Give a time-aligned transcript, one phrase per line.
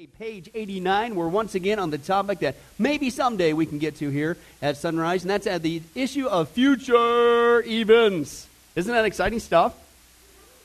[0.00, 3.96] Hey, page 89, we're once again on the topic that maybe someday we can get
[3.96, 8.48] to here at Sunrise, and that's at the issue of future events.
[8.76, 9.74] Isn't that exciting stuff?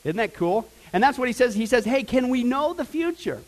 [0.04, 0.66] Isn't that cool?
[0.90, 1.54] And that's what he says.
[1.54, 3.42] He says, hey, can we know the future?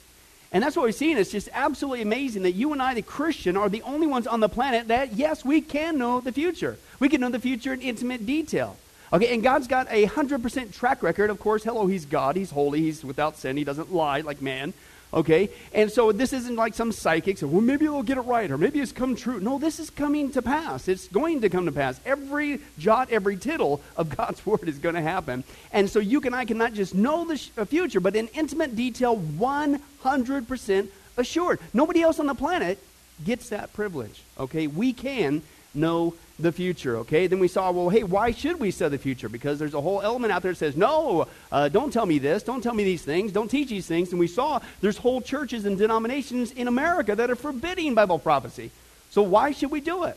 [0.53, 1.16] And that's what we're seeing.
[1.16, 4.41] It's just absolutely amazing that you and I, the Christian, are the only ones on
[4.41, 6.77] the planet that, yes, we can know the future.
[7.00, 8.77] We can know the future in intimate detail.
[9.11, 11.30] Okay, and God's got a 100% track record.
[11.30, 12.36] Of course, hello, He's God.
[12.36, 12.82] He's holy.
[12.82, 13.57] He's without sin.
[13.57, 14.75] He doesn't lie like man.
[15.12, 15.48] Okay?
[15.72, 18.80] And so this isn't like some psychic, well, maybe they'll get it right, or maybe
[18.80, 19.40] it's come true.
[19.40, 20.89] No, this is coming to pass.
[20.89, 22.00] It's going to come to pass.
[22.04, 25.44] Every jot, every tittle of God's word is going to happen.
[25.72, 28.29] And so you and I can not just know the sh- uh, future, but in
[28.29, 31.61] intimate detail, 100% assured.
[31.72, 32.78] Nobody else on the planet
[33.25, 34.22] gets that privilege.
[34.39, 34.67] Okay?
[34.67, 35.42] We can
[35.75, 37.27] know the future, okay?
[37.27, 39.28] Then we saw, well, hey, why should we study the future?
[39.28, 42.44] Because there's a whole element out there that says, no, uh, don't tell me this,
[42.44, 44.11] don't tell me these things, don't teach these things.
[44.11, 48.70] And we saw there's whole churches and denominations in America that are forbidding Bible prophecy.
[49.11, 50.17] So why should we do it?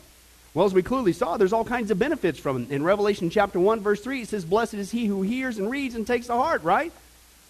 [0.54, 2.70] Well, as we clearly saw, there's all kinds of benefits from it.
[2.70, 5.94] In Revelation chapter 1, verse 3, it says, Blessed is he who hears and reads
[5.94, 6.92] and takes to heart, right?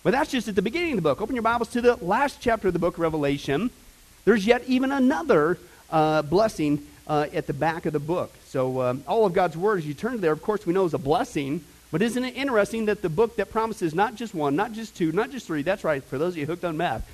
[0.03, 1.21] But that's just at the beginning of the book.
[1.21, 3.71] Open your Bibles to the last chapter of the book, Revelation.
[4.25, 5.59] There's yet even another
[5.91, 8.33] uh, blessing uh, at the back of the book.
[8.47, 10.95] So, um, all of God's Word, as you turn there, of course, we know is
[10.95, 11.65] a blessing.
[11.91, 15.13] But isn't it interesting that the book that promises not just one, not just two,
[15.13, 17.07] not just three, that's right, for those of you hooked on math,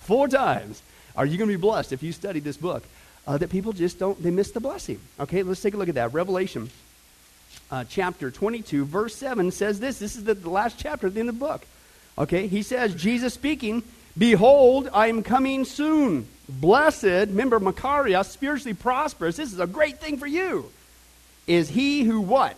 [0.00, 0.82] four times
[1.16, 2.84] are you going to be blessed if you study this book,
[3.26, 5.00] uh, that people just don't, they miss the blessing.
[5.18, 6.12] Okay, let's take a look at that.
[6.12, 6.68] Revelation
[7.70, 9.98] uh, chapter 22, verse 7 says this.
[9.98, 11.64] This is the, the last chapter of the book.
[12.18, 13.82] Okay, he says, Jesus speaking,
[14.18, 16.26] Behold, I am coming soon.
[16.50, 19.36] Blessed, remember Makarios, spiritually prosperous.
[19.36, 20.70] This is a great thing for you.
[21.46, 22.56] Is he who what?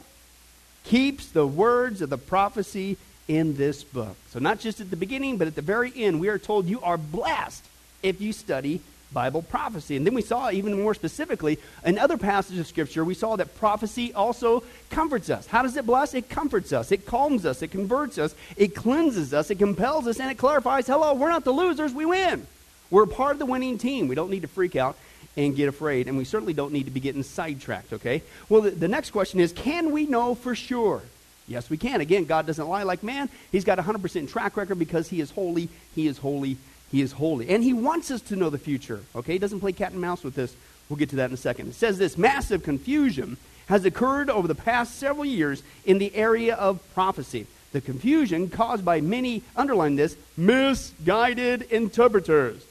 [0.85, 2.97] Keeps the words of the prophecy
[3.29, 4.17] in this book.
[4.31, 6.81] So, not just at the beginning, but at the very end, we are told you
[6.81, 7.65] are blessed
[8.03, 8.81] if you study
[9.13, 9.97] Bible prophecy.
[9.97, 13.57] And then we saw, even more specifically, in other passages of Scripture, we saw that
[13.57, 15.47] prophecy also comforts us.
[15.47, 16.15] How does it bless?
[16.15, 20.19] It comforts us, it calms us, it converts us, it cleanses us, it compels us,
[20.19, 22.47] and it clarifies hello, we're not the losers, we win.
[22.93, 24.07] We're part of the winning team.
[24.07, 24.99] We don't need to freak out
[25.35, 28.23] and get afraid, and we certainly don't need to be getting sidetracked, okay?
[28.51, 31.01] Well, the, the next question is can we know for sure?
[31.49, 32.03] Yes, we can.
[32.03, 33.31] Again, God doesn't lie like man.
[33.51, 36.59] He's got a 100% track record because He is holy, He is holy,
[36.91, 37.49] He is holy.
[37.49, 39.33] And He wants us to know the future, okay?
[39.33, 40.55] He doesn't play cat and mouse with this.
[40.91, 41.69] We'll get to that in a second.
[41.69, 43.39] It says this massive confusion
[43.69, 47.47] has occurred over the past several years in the area of prophecy.
[47.73, 52.63] The confusion caused by many, underline this, misguided interpreters.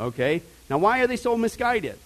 [0.00, 0.42] Okay?
[0.68, 1.98] Now, why are they so misguided?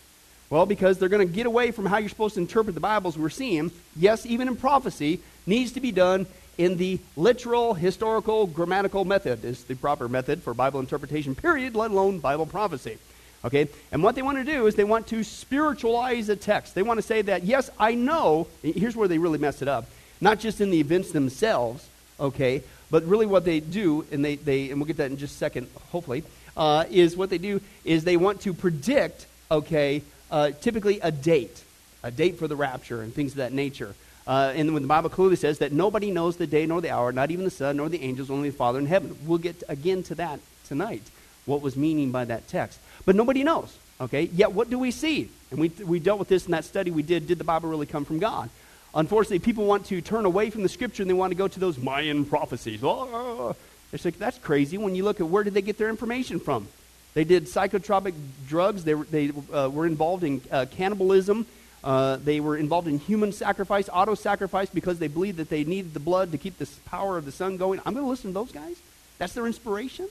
[0.51, 3.17] Well, because they're going to get away from how you're supposed to interpret the Bibles
[3.17, 3.71] we're seeing.
[3.97, 6.27] Yes, even in prophecy, needs to be done
[6.59, 11.91] in the literal, historical, grammatical method is the proper method for Bible interpretation, period, let
[11.91, 12.99] alone Bible prophecy.
[13.45, 13.69] Okay?
[13.93, 16.75] And what they want to do is they want to spiritualize a text.
[16.75, 19.87] They want to say that, yes, I know, here's where they really mess it up.
[20.21, 21.87] Not just in the events themselves,
[22.19, 22.63] okay,
[22.95, 25.39] but really what they do, and they, they and we'll get that in just a
[25.39, 26.23] second, hopefully,
[26.57, 30.01] uh, is what they do is they want to predict, okay,
[30.31, 31.65] uh, typically a date,
[32.05, 33.97] a date for the rapture and things of that nature.
[34.29, 37.11] Uh, and when the Bible clearly says that nobody knows the day nor the hour,
[37.11, 39.19] not even the Son nor the angels, only the Father in heaven.
[39.27, 40.39] We'll get again to that
[40.69, 41.03] tonight,
[41.47, 42.79] what was meaning by that text.
[43.05, 44.31] But nobody knows, okay?
[44.33, 45.31] Yet what do we see?
[45.51, 47.27] And we, we dealt with this in that study we did.
[47.27, 48.51] Did the Bible really come from God?
[48.95, 51.61] Unfortunately, people want to turn away from the Scripture and they want to go to
[51.61, 52.81] those Mayan prophecies.
[52.83, 53.57] Oh,
[53.93, 56.69] it's like, that's crazy when you look at where did they get their information from.
[57.15, 58.15] They did psychotropic
[58.49, 58.85] drugs.
[58.85, 61.47] They, were, they uh, were involved in uh, cannibalism.
[61.83, 65.93] Uh, they were involved in human sacrifice, auto sacrifice, because they believed that they needed
[65.93, 67.81] the blood to keep the power of the sun going.
[67.85, 68.77] I'm going to listen to those guys.
[69.19, 70.09] That's their inspiration.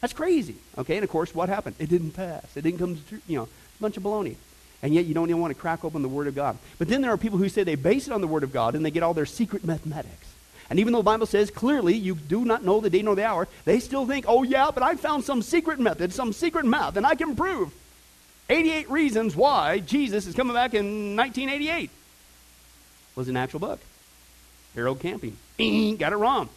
[0.00, 0.56] That's crazy.
[0.76, 1.76] Okay, and of course, what happened?
[1.78, 2.44] It didn't pass.
[2.56, 4.36] It didn't come to, you know, a bunch of baloney.
[4.84, 6.58] And yet, you don't even want to crack open the Word of God.
[6.76, 8.74] But then there are people who say they base it on the Word of God
[8.74, 10.34] and they get all their secret mathematics.
[10.68, 13.24] And even though the Bible says clearly you do not know the day nor the
[13.24, 16.98] hour, they still think, oh, yeah, but I found some secret method, some secret math,
[16.98, 17.72] and I can prove
[18.50, 21.90] 88 reasons why Jesus is coming back in 1988.
[23.16, 23.80] Was an actual book.
[24.74, 25.38] Harold Camping.
[25.96, 26.50] Got it wrong.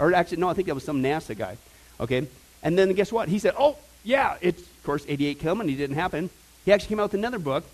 [0.00, 1.58] Or actually, no, I think that was some NASA guy.
[2.00, 2.26] Okay?
[2.60, 3.28] And then guess what?
[3.28, 6.28] He said, oh, yeah, it's, of course, 88 came and it didn't happen.
[6.64, 7.64] He actually came out with another book,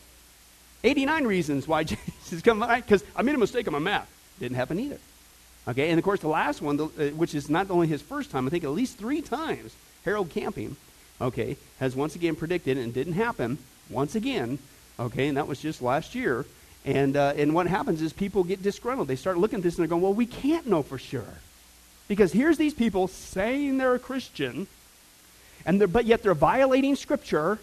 [0.85, 4.11] 89 reasons why Jesus is coming back, because I made a mistake on my math.
[4.41, 4.99] Didn't happen either.
[5.67, 8.31] Okay, and of course, the last one, the, uh, which is not only his first
[8.31, 9.75] time, I think at least three times,
[10.05, 10.77] Harold Camping,
[11.21, 13.59] okay, has once again predicted, and didn't happen
[13.91, 14.59] once again,
[14.99, 16.47] okay, and that was just last year.
[16.85, 19.09] And, uh, and what happens is people get disgruntled.
[19.09, 21.35] They start looking at this and they're going, well, we can't know for sure.
[22.07, 24.67] Because here's these people saying they're a Christian,
[25.67, 27.59] And but yet they're violating Scripture,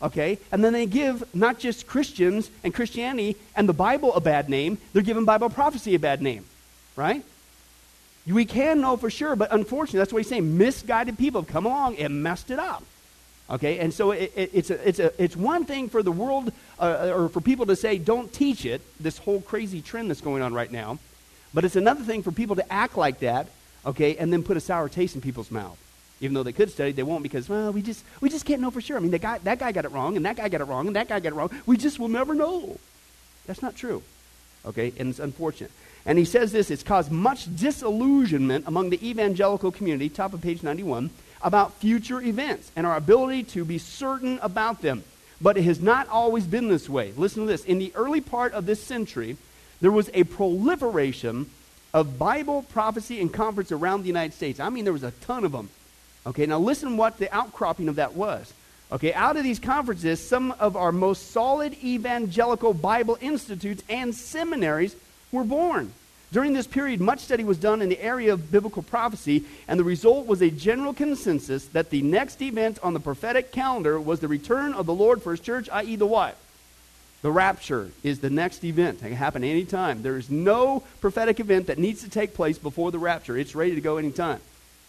[0.00, 0.38] okay?
[0.52, 4.78] And then they give not just Christians and Christianity and the Bible a bad name,
[4.92, 6.44] they're giving Bible prophecy a bad name,
[6.96, 7.22] right?
[8.26, 10.58] We can know for sure, but unfortunately, that's what he's saying.
[10.58, 12.82] Misguided people have come along and messed it up.
[13.48, 16.52] Okay, and so it, it, it's, a, it's, a, it's one thing for the world
[16.80, 20.42] uh, or for people to say, don't teach it, this whole crazy trend that's going
[20.42, 20.98] on right now.
[21.54, 23.46] But it's another thing for people to act like that,
[23.86, 25.78] okay, and then put a sour taste in people's mouth.
[26.20, 28.70] Even though they could study, they won't because, well, we just, we just can't know
[28.70, 28.96] for sure.
[28.96, 30.86] I mean, the guy, that guy got it wrong, and that guy got it wrong,
[30.86, 31.50] and that guy got it wrong.
[31.66, 32.78] We just will never know.
[33.46, 34.02] That's not true,
[34.64, 35.70] okay, and it's unfortunate.
[36.06, 40.62] And he says this it's caused much disillusionment among the evangelical community, top of page
[40.62, 41.10] 91
[41.42, 45.04] about future events and our ability to be certain about them.
[45.40, 47.12] But it has not always been this way.
[47.16, 47.64] Listen to this.
[47.64, 49.36] In the early part of this century,
[49.80, 51.50] there was a proliferation
[51.92, 54.60] of Bible prophecy and conference around the United States.
[54.60, 55.68] I mean, there was a ton of them.
[56.26, 58.52] Okay, now listen what the outcropping of that was.
[58.90, 64.94] Okay, out of these conferences, some of our most solid evangelical Bible institutes and seminaries
[65.32, 65.92] were born.
[66.32, 69.84] During this period, much study was done in the area of biblical prophecy, and the
[69.84, 74.28] result was a general consensus that the next event on the prophetic calendar was the
[74.28, 76.36] return of the Lord for his church, i.e., the what?
[77.22, 78.98] The rapture is the next event.
[78.98, 80.02] It can happen anytime.
[80.02, 83.36] There is no prophetic event that needs to take place before the rapture.
[83.36, 84.40] It's ready to go anytime.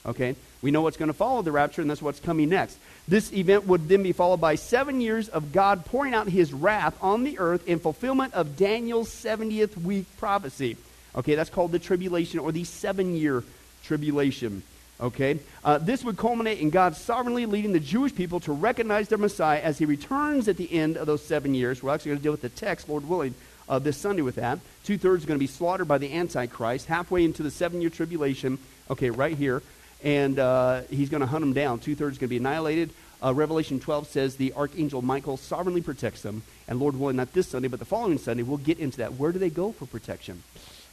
[0.07, 0.35] Okay?
[0.61, 2.77] We know what's going to follow the rapture, and that's what's coming next.
[3.07, 6.97] This event would then be followed by seven years of God pouring out his wrath
[7.01, 10.77] on the earth in fulfillment of Daniel's 70th week prophecy.
[11.15, 13.43] Okay, that's called the tribulation or the seven year
[13.83, 14.63] tribulation.
[14.99, 15.39] Okay?
[15.63, 19.61] Uh, this would culminate in God sovereignly leading the Jewish people to recognize their Messiah
[19.61, 21.83] as he returns at the end of those seven years.
[21.83, 23.35] We're actually going to deal with the text, Lord willing,
[23.69, 24.59] uh, this Sunday with that.
[24.83, 27.89] Two thirds are going to be slaughtered by the Antichrist halfway into the seven year
[27.89, 28.57] tribulation.
[28.89, 29.61] Okay, right here.
[30.03, 31.79] And uh, he's going to hunt them down.
[31.79, 32.91] Two thirds going to be annihilated.
[33.23, 36.43] Uh, Revelation 12 says the archangel Michael sovereignly protects them.
[36.67, 39.15] And Lord willing, not this Sunday, but the following Sunday, we'll get into that.
[39.15, 40.43] Where do they go for protection?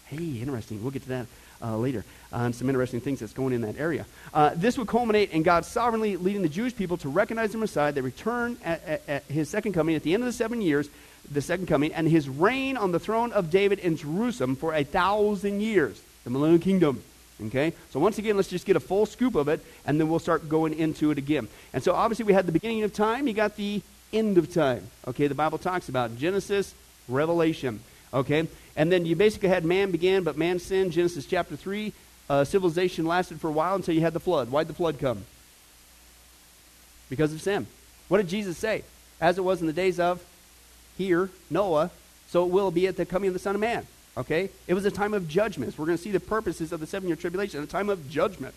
[0.07, 0.83] Hey, interesting.
[0.83, 1.27] We'll get to that
[1.63, 2.05] uh, later
[2.35, 4.07] some interesting things that's going in that area.
[4.33, 7.93] Uh, this would culminate in God sovereignly leading the Jewish people to recognize the Messiah,
[7.93, 10.89] they return at, at, at, his second coming at the end of the seven years,
[11.31, 14.85] the second coming, and his reign on the throne of David in Jerusalem for a
[14.85, 17.03] thousand years, the millennial kingdom.
[17.43, 17.73] Okay?
[17.91, 20.49] So once again, let's just get a full scoop of it, and then we'll start
[20.49, 21.49] going into it again.
[21.73, 23.83] And so obviously we had the beginning of time, you got the
[24.13, 24.87] end of time.
[25.09, 26.75] Okay, the Bible talks about Genesis,
[27.09, 27.81] Revelation.
[28.13, 28.47] Okay?
[28.77, 30.93] And then you basically had man began, but man sinned.
[30.93, 31.93] Genesis chapter 3.
[32.29, 34.51] Uh, civilization lasted for a while until you had the flood.
[34.51, 35.25] Why'd the flood come?
[37.11, 37.67] Because of sin.
[38.09, 38.83] What did Jesus say?
[39.21, 40.25] As it was in the days of
[40.97, 41.91] here, Noah,
[42.29, 43.87] so it will be at the coming of the Son of Man.
[44.17, 44.51] Okay?
[44.67, 45.79] It was a time of judgments.
[45.79, 48.55] We're going to see the purposes of the seven year tribulation, a time of judgment.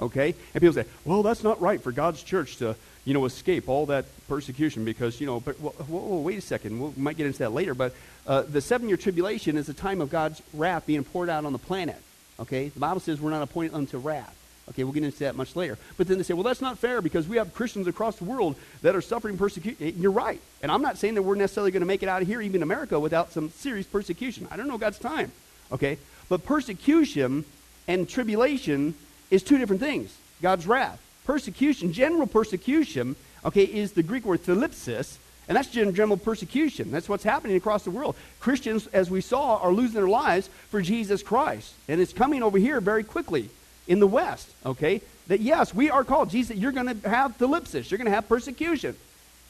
[0.00, 0.34] Okay?
[0.54, 3.86] And people say, well, that's not right for God's church to, you know, escape all
[3.86, 6.80] that persecution because, you know, but well, well, wait a second.
[6.80, 7.94] we might get into that later, but
[8.26, 11.52] uh, the seven year tribulation is a time of God's wrath being poured out on
[11.52, 12.00] the planet.
[12.38, 12.68] Okay?
[12.68, 14.35] The Bible says we're not appointed unto wrath.
[14.70, 15.78] Okay, we'll get into that much later.
[15.96, 18.56] But then they say, well, that's not fair because we have Christians across the world
[18.82, 19.94] that are suffering persecution.
[19.96, 20.40] You're right.
[20.60, 22.62] And I'm not saying that we're necessarily going to make it out of here, even
[22.62, 24.48] America, without some serious persecution.
[24.50, 25.30] I don't know God's time.
[25.70, 25.98] Okay?
[26.28, 27.44] But persecution
[27.86, 28.94] and tribulation
[29.30, 30.16] is two different things.
[30.42, 31.00] God's wrath.
[31.24, 36.90] Persecution, general persecution, okay, is the Greek word thlipsis, and that's general persecution.
[36.90, 38.16] That's what's happening across the world.
[38.40, 41.72] Christians, as we saw, are losing their lives for Jesus Christ.
[41.88, 43.48] And it's coming over here very quickly
[43.86, 45.00] in the West, okay?
[45.28, 46.30] That yes, we are called.
[46.30, 47.90] Jesus, you're going to have thlipsis.
[47.90, 48.96] You're going to have persecution.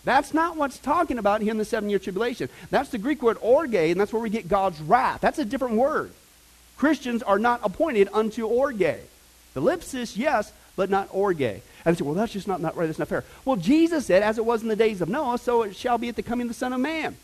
[0.05, 2.49] That's not what's talking about here in the seven year tribulation.
[2.71, 5.21] That's the Greek word orge, and that's where we get God's wrath.
[5.21, 6.13] That's a different word.
[6.77, 9.01] Christians are not appointed unto orge.
[9.55, 11.41] Thlipsis, yes, but not orge.
[11.41, 12.87] And they say, well, that's just not, not right.
[12.87, 13.25] That's not fair.
[13.45, 16.09] Well, Jesus said, as it was in the days of Noah, so it shall be
[16.09, 17.17] at the coming of the Son of Man.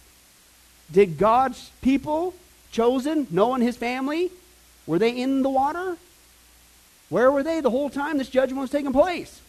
[0.90, 2.34] Did God's people,
[2.70, 4.30] chosen, Noah and his family,
[4.86, 5.96] were they in the water?
[7.12, 9.42] Where were they the whole time this judgment was taking place?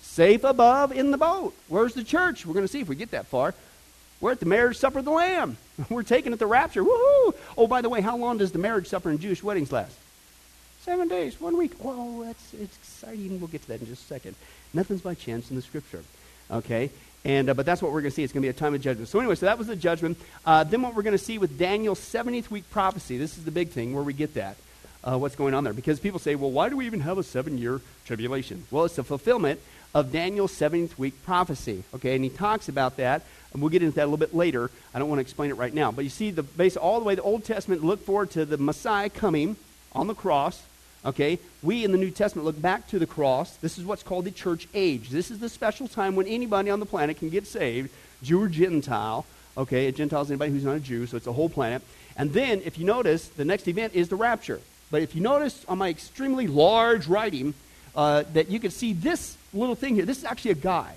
[0.00, 1.54] Safe above in the boat.
[1.66, 2.46] Where's the church?
[2.46, 3.52] We're going to see if we get that far.
[4.20, 5.56] We're at the marriage supper of the Lamb.
[5.90, 6.84] We're taking it the rapture.
[6.84, 7.34] Woohoo!
[7.58, 9.96] Oh, by the way, how long does the marriage supper in Jewish weddings last?
[10.82, 11.74] Seven days, one week.
[11.80, 13.40] Whoa, that's it's exciting.
[13.40, 14.36] We'll get to that in just a second.
[14.72, 16.04] Nothing's by chance in the scripture.
[16.48, 16.90] Okay?
[17.24, 18.22] And, uh, but that's what we're going to see.
[18.22, 19.08] It's going to be a time of judgment.
[19.08, 20.16] So, anyway, so that was the judgment.
[20.46, 23.50] Uh, then, what we're going to see with Daniel's 70th week prophecy, this is the
[23.50, 24.56] big thing where we get that.
[25.02, 25.72] Uh, what's going on there?
[25.72, 28.64] Because people say, well, why do we even have a seven year tribulation?
[28.70, 29.60] Well, it's the fulfillment
[29.94, 31.82] of Daniel's 70th week prophecy.
[31.94, 33.22] Okay, and he talks about that.
[33.52, 34.70] And we'll get into that a little bit later.
[34.94, 35.90] I don't want to explain it right now.
[35.90, 38.58] But you see, the base all the way the Old Testament looked forward to the
[38.58, 39.56] Messiah coming
[39.92, 40.62] on the cross
[41.04, 41.38] Okay?
[41.62, 43.56] We in the New Testament look back to the cross.
[43.56, 45.08] This is what's called the church age.
[45.08, 47.90] This is the special time when anybody on the planet can get saved,
[48.22, 49.24] Jew or Gentile.
[49.56, 49.86] Okay?
[49.86, 51.82] A Gentile is anybody who's not a Jew, so it's a whole planet.
[52.16, 54.60] And then, if you notice, the next event is the rapture.
[54.90, 57.54] But if you notice on my extremely large writing,
[57.94, 60.04] uh, that you can see this little thing here.
[60.04, 60.94] This is actually a guy.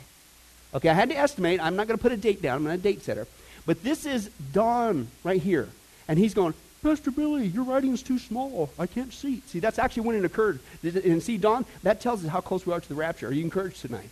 [0.74, 1.60] Okay, I had to estimate.
[1.62, 2.58] I'm not going to put a date down.
[2.58, 3.28] I'm not a date setter.
[3.66, 5.70] But this is Don right here.
[6.08, 8.70] And he's going, Pastor Billy, your writing is too small.
[8.78, 9.42] I can't see.
[9.48, 10.60] See, that's actually when it occurred.
[10.84, 13.28] And see, Don, that tells us how close we are to the rapture.
[13.28, 14.10] Are you encouraged tonight?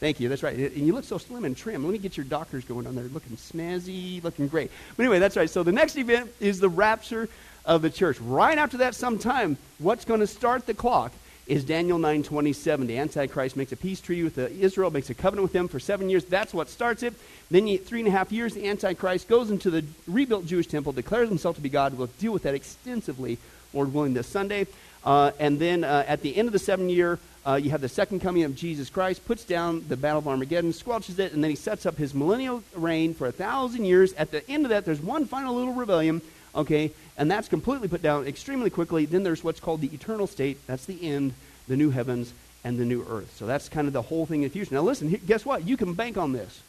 [0.00, 0.28] Thank you.
[0.28, 0.56] That's right.
[0.56, 1.84] And you look so slim and trim.
[1.84, 4.70] Let me get your doctors going on there, looking snazzy, looking great.
[4.96, 5.48] But anyway, that's right.
[5.48, 7.28] So the next event is the rapture
[7.64, 8.20] of the church.
[8.20, 11.12] Right after that, sometime, what's going to start the clock
[11.46, 12.86] is Daniel 9:27.
[12.86, 16.08] The Antichrist makes a peace treaty with Israel, makes a covenant with them for seven
[16.08, 16.24] years.
[16.24, 17.14] That's what starts it.
[17.50, 21.28] Then, three and a half years, the Antichrist goes into the rebuilt Jewish temple, declares
[21.28, 21.94] himself to be God.
[21.94, 23.38] We'll deal with that extensively,
[23.72, 24.66] Lord willing, this Sunday.
[25.04, 27.90] Uh, and then uh, at the end of the seven year, uh, you have the
[27.90, 31.50] second coming of Jesus Christ, puts down the battle of Armageddon, squelches it, and then
[31.50, 34.14] he sets up his millennial reign for a thousand years.
[34.14, 36.22] At the end of that, there's one final little rebellion,
[36.54, 39.06] okay, and that's completely put down extremely quickly.
[39.06, 40.58] Then there's what's called the eternal state.
[40.66, 41.34] That's the end,
[41.68, 42.32] the new heavens
[42.64, 43.34] and the new earth.
[43.36, 44.74] So that's kind of the whole thing in future.
[44.74, 45.66] Now listen, guess what?
[45.66, 46.62] You can bank on this.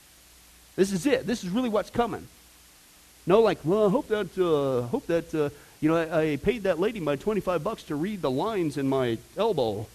[0.75, 1.25] This is it.
[1.25, 2.27] This is really what's coming.
[3.25, 5.49] No, like, well, I hope that, uh, hope that, uh,
[5.81, 8.87] you know, I, I, paid that lady my 25 bucks to read the lines in
[8.87, 9.87] my elbow.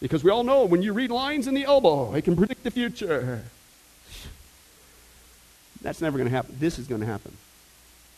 [0.00, 2.70] Because we all know when you read lines in the elbow, it can predict the
[2.70, 3.42] future.
[5.82, 6.56] That's never going to happen.
[6.58, 7.36] This is going to happen.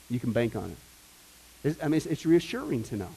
[0.08, 0.76] You can bank on it.
[1.66, 3.10] It's, I mean, it's, it's reassuring to know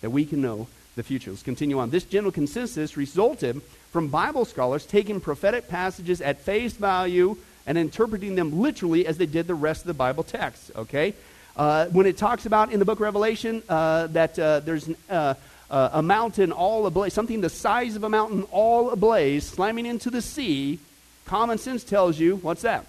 [0.00, 1.30] that we can know the future.
[1.30, 1.90] Let's continue on.
[1.90, 7.36] This general consensus resulted from Bible scholars taking prophetic passages at face value
[7.66, 10.70] and interpreting them literally as they did the rest of the Bible text.
[10.76, 11.14] Okay?
[11.56, 15.34] Uh, when it talks about in the book of Revelation uh, that uh, there's uh,
[15.70, 20.10] uh, a mountain all ablaze, something the size of a mountain all ablaze, slamming into
[20.10, 20.78] the sea,
[21.26, 22.86] common sense tells you what's that?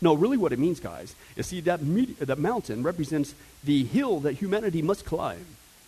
[0.00, 4.20] No, really, what it means, guys, is see that, med- that mountain represents the hill
[4.20, 5.44] that humanity must climb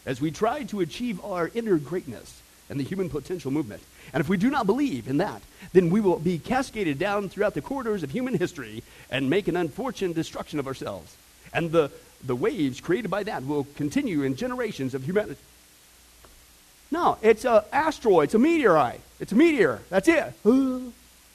[0.06, 3.82] as we try to achieve our inner greatness and the human potential movement.
[4.12, 5.42] And if we do not believe in that,
[5.72, 9.56] then we will be cascaded down throughout the corridors of human history and make an
[9.56, 11.16] unfortunate destruction of ourselves.
[11.52, 11.90] And the,
[12.24, 15.40] the waves created by that will continue in generations of humanity.
[16.90, 19.80] No, it's an asteroid, it's a meteorite, it's a meteor.
[19.90, 20.32] That's it.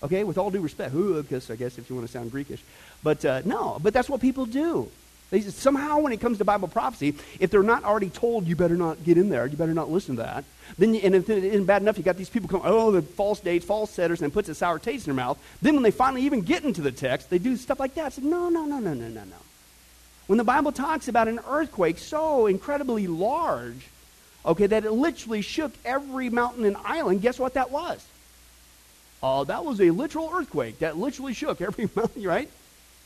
[0.01, 2.59] Okay, with all due respect, because I guess if you want to sound Greekish.
[3.03, 4.89] But uh, no, but that's what people do.
[5.29, 8.75] They, somehow, when it comes to Bible prophecy, if they're not already told, you better
[8.75, 10.43] not get in there, you better not listen to that.
[10.77, 13.39] Then, and if it isn't bad enough, you got these people come, oh, the false
[13.39, 15.37] dates, false setters, and puts a sour taste in their mouth.
[15.61, 18.17] Then, when they finally even get into the text, they do stuff like that.
[18.17, 19.35] Like, no, no, no, no, no, no, no.
[20.25, 23.87] When the Bible talks about an earthquake so incredibly large,
[24.45, 28.03] okay, that it literally shook every mountain and island, guess what that was?
[29.21, 32.49] Uh, that was a literal earthquake that literally shook every mountain, right?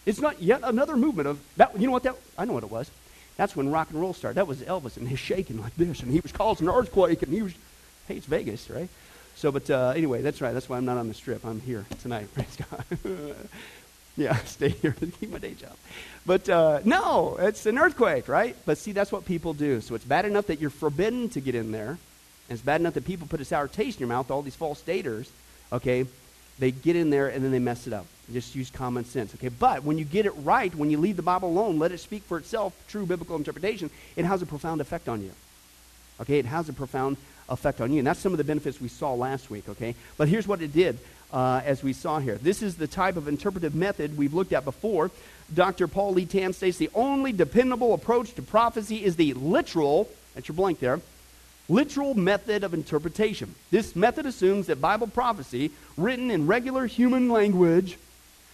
[0.05, 1.79] It's not yet another movement of that.
[1.79, 2.15] You know what that?
[2.38, 2.89] I know what it was.
[3.38, 4.36] That's when rock and roll started.
[4.36, 7.34] That was Elvis, and he's shaking like this, and he was causing an earthquake, and
[7.34, 7.53] he was.
[8.08, 8.89] Hey, it's Vegas, right?
[9.36, 10.53] So, but uh, anyway, that's right.
[10.53, 11.46] That's why I'm not on the strip.
[11.46, 12.27] I'm here tonight.
[12.34, 12.84] Praise God.
[14.17, 15.75] yeah, stay here to keep my day job.
[16.25, 18.55] But uh, no, it's an earthquake, right?
[18.65, 19.82] But see, that's what people do.
[19.82, 21.98] So it's bad enough that you're forbidden to get in there, and
[22.50, 24.29] it's bad enough that people put a sour taste in your mouth.
[24.29, 25.29] All these false daters,
[25.74, 26.06] okay?
[26.60, 28.06] They get in there and then they mess it up.
[28.32, 29.50] Just use common sense, okay?
[29.50, 32.24] But when you get it right, when you leave the Bible alone, let it speak
[32.24, 35.32] for itself, true biblical interpretation, it has a profound effect on you.
[36.22, 36.39] Okay?
[36.39, 37.18] It has a profound
[37.50, 37.98] effect on you.
[37.98, 39.96] And that's some of the benefits we saw last week, okay?
[40.15, 41.00] But here's what it did
[41.34, 42.36] uh, as we saw here.
[42.36, 45.12] This is the type of interpretive method we've looked at before.
[45.53, 45.88] Dr.
[45.88, 50.56] Paul Lee Tan states the only dependable approach to prophecy is the literal, that's your
[50.56, 51.01] blank there,
[51.70, 53.55] literal method of interpretation.
[53.72, 57.98] This method assumes that Bible prophecy, written in regular human language,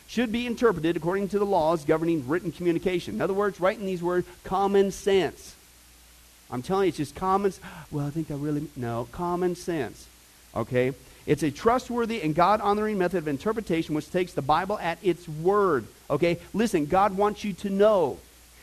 [0.08, 3.16] should be interpreted according to the laws governing written communication.
[3.16, 5.56] In other words, writing these words, common sense.
[6.52, 7.54] I'm telling you, it's just common.
[7.92, 10.08] Well, I think I really no common sense.
[10.56, 10.94] Okay,
[11.28, 15.86] it's a trustworthy and God-honoring method of interpretation which takes the Bible at its word.
[16.10, 18.18] Okay, listen, God wants you to know.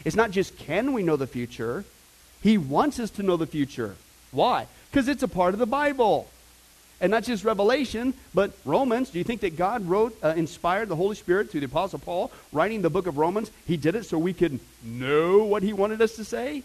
[0.04, 1.84] It's not just can we know the future;
[2.42, 3.94] He wants us to know the future.
[4.36, 4.66] Why?
[4.90, 6.28] Because it's a part of the Bible.
[7.00, 9.10] And not just Revelation, but Romans.
[9.10, 12.30] Do you think that God wrote, uh, inspired the Holy Spirit through the Apostle Paul,
[12.52, 13.50] writing the book of Romans?
[13.66, 16.62] He did it so we could know what he wanted us to say?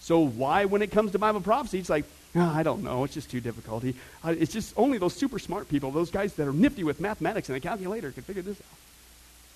[0.00, 3.14] So why, when it comes to Bible prophecy, it's like, oh, I don't know, it's
[3.14, 3.84] just too difficult.
[3.84, 7.48] Uh, it's just only those super smart people, those guys that are nifty with mathematics
[7.48, 8.78] and a calculator can figure this out.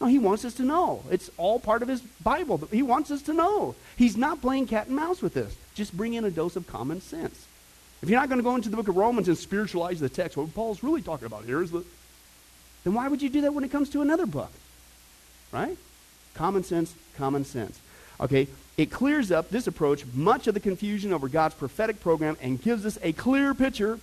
[0.00, 1.02] No, he wants us to know.
[1.10, 2.60] It's all part of his Bible.
[2.70, 3.74] He wants us to know.
[3.96, 5.54] He's not playing cat and mouse with this.
[5.78, 7.46] Just bring in a dose of common sense.
[8.02, 10.36] If you're not going to go into the book of Romans and spiritualize the text,
[10.36, 11.84] what Paul's really talking about here is the,
[12.84, 14.52] then why would you do that when it comes to another book?
[15.52, 15.76] Right?
[16.34, 17.80] Common sense, common sense.
[18.20, 22.60] Okay, it clears up this approach much of the confusion over God's prophetic program and
[22.60, 23.98] gives us a clear picture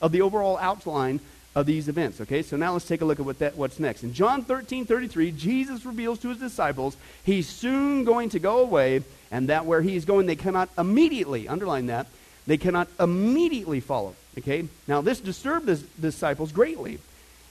[0.00, 1.20] of the overall outline
[1.54, 2.20] of these events.
[2.20, 4.02] Okay, so now let's take a look at what that, what's next.
[4.02, 9.02] In John 13 33, Jesus reveals to his disciples he's soon going to go away,
[9.30, 12.06] and that where he's going, they cannot immediately, underline that,
[12.46, 14.14] they cannot immediately follow.
[14.38, 16.98] Okay, now this disturbed the disciples greatly.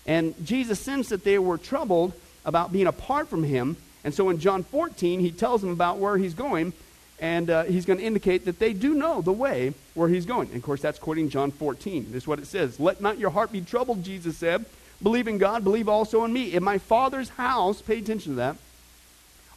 [0.05, 2.11] And Jesus sensed that they were troubled
[2.45, 3.77] about being apart from him.
[4.03, 6.73] And so in John 14, he tells them about where he's going
[7.23, 10.49] and uh, he's going to indicate that they do know the way where he's going.
[10.49, 12.07] And of course, that's quoting John 14.
[12.11, 14.65] This is what it says Let not your heart be troubled, Jesus said.
[15.01, 16.53] Believe in God, believe also in me.
[16.53, 18.57] In my Father's house, pay attention to that,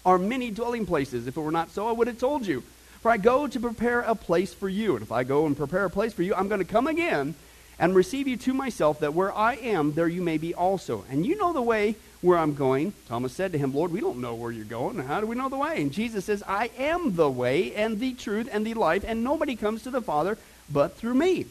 [0.05, 1.27] are many dwelling places.
[1.27, 2.63] If it were not so, I would have told you.
[3.01, 4.95] For I go to prepare a place for you.
[4.95, 7.35] And if I go and prepare a place for you, I'm going to come again
[7.79, 11.05] and receive you to myself, that where I am, there you may be also.
[11.11, 12.95] And you know the way where I'm going.
[13.09, 14.99] Thomas said to him, Lord, we don't know where you're going.
[14.99, 15.83] How do we know the way?
[15.83, 19.57] And Jesus says, I am the way and the truth and the life, and nobody
[19.57, 20.39] comes to the Father
[20.71, 21.47] but through me.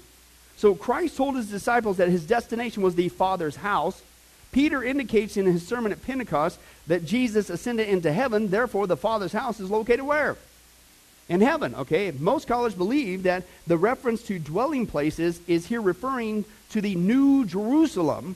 [0.57, 4.01] So Christ told his disciples that his destination was the Father's house.
[4.51, 9.33] Peter indicates in his sermon at Pentecost that Jesus ascended into heaven, therefore the Father's
[9.33, 10.37] house is located where?
[11.27, 12.11] In heaven, okay?
[12.11, 17.45] Most scholars believe that the reference to dwelling places is here referring to the New
[17.45, 18.35] Jerusalem,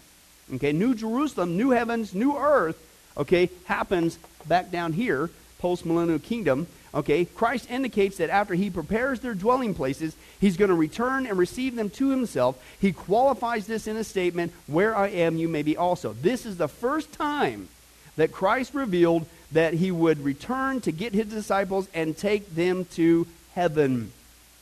[0.55, 2.77] Okay, New Jerusalem, new heavens, new earth,
[3.15, 4.17] okay, happens
[4.48, 5.29] back down here,
[5.60, 6.67] post millennial kingdom.
[6.91, 11.38] Okay, Christ indicates that after he prepares their dwelling places, he's going to return and
[11.38, 12.60] receive them to himself.
[12.81, 16.13] He qualifies this in a statement, Where I am, you may be also.
[16.13, 17.69] This is the first time
[18.15, 23.27] that Christ revealed that he would return to get his disciples and take them to
[23.53, 24.12] heaven.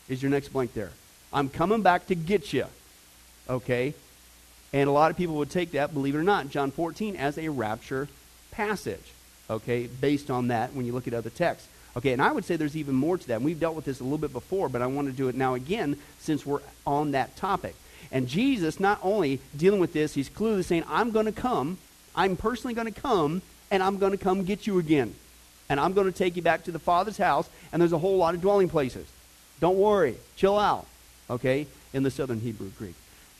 [0.07, 0.91] Is your next blank there?
[1.33, 2.65] I'm coming back to get you.
[3.49, 3.93] Okay?
[4.73, 7.37] And a lot of people would take that, believe it or not, John 14 as
[7.37, 8.07] a rapture
[8.51, 9.13] passage,
[9.49, 11.69] okay, based on that when you look at other texts.
[11.95, 13.37] Okay, and I would say there's even more to that.
[13.37, 15.35] And we've dealt with this a little bit before, but I want to do it
[15.35, 17.75] now again since we're on that topic.
[18.11, 21.79] And Jesus, not only dealing with this, he's clearly saying, I'm going to come,
[22.15, 25.13] I'm personally going to come, and I'm going to come get you again.
[25.69, 28.17] And I'm going to take you back to the Father's house, and there's a whole
[28.17, 29.05] lot of dwelling places.
[29.59, 30.85] Don't worry, chill out,
[31.29, 32.95] okay, in the Southern Hebrew Greek,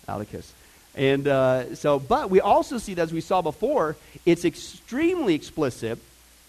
[0.07, 0.51] alikos.
[0.95, 5.99] And uh, so, but we also see that, as we saw before, it's extremely explicit,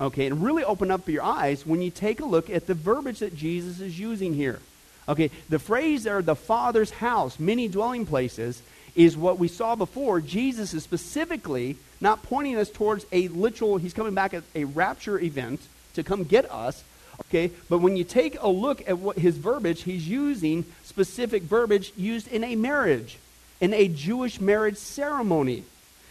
[0.01, 3.19] okay, and really open up your eyes when you take a look at the verbiage
[3.19, 4.61] that Jesus is using here.
[5.09, 8.63] Okay, the phrase there, the Father's house, many dwelling places,
[8.99, 10.21] is what we saw before.
[10.21, 15.21] Jesus is specifically not pointing us towards a literal, he's coming back at a rapture
[15.21, 15.61] event
[15.95, 16.83] to come get us.
[17.23, 21.93] Okay, but when you take a look at what his verbiage, he's using specific verbiage
[21.97, 23.19] used in a marriage
[23.61, 25.65] in a Jewish marriage ceremony.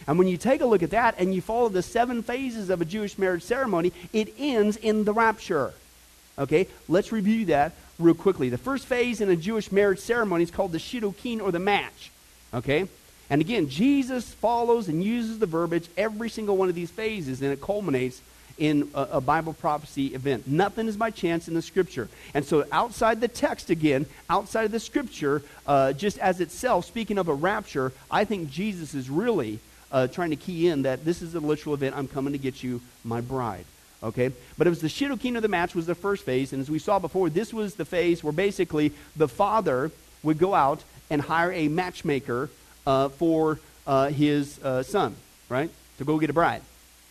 [0.06, 2.80] And when you take a look at that and you follow the seven phases of
[2.80, 5.72] a Jewish marriage ceremony, it ends in the rapture.
[6.38, 8.48] Okay, let's review that real quickly.
[8.48, 12.10] The first phase in a Jewish marriage ceremony is called the shidduchin or the match.
[12.52, 12.88] Okay?
[13.30, 17.52] And again, Jesus follows and uses the verbiage every single one of these phases, and
[17.52, 18.22] it culminates
[18.56, 20.48] in a, a, Bible prophecy event.
[20.48, 22.08] Nothing is by chance in the scripture.
[22.34, 27.18] And so, outside the text, again, outside of the scripture, uh, just as itself, speaking
[27.18, 29.60] of a rapture, I think Jesus is really
[29.92, 31.96] uh, trying to key in that this is a literal event.
[31.96, 33.64] I'm coming to get you, my bride.
[34.02, 34.30] Okay?
[34.56, 36.52] But it was the shidduchin of the match was the first phase.
[36.52, 39.90] And as we saw before, this was the phase where basically the father
[40.22, 42.50] would go out and hire a matchmaker
[42.86, 45.14] uh, for uh, his uh, son,
[45.48, 45.70] right?
[45.98, 46.62] To go get a bride,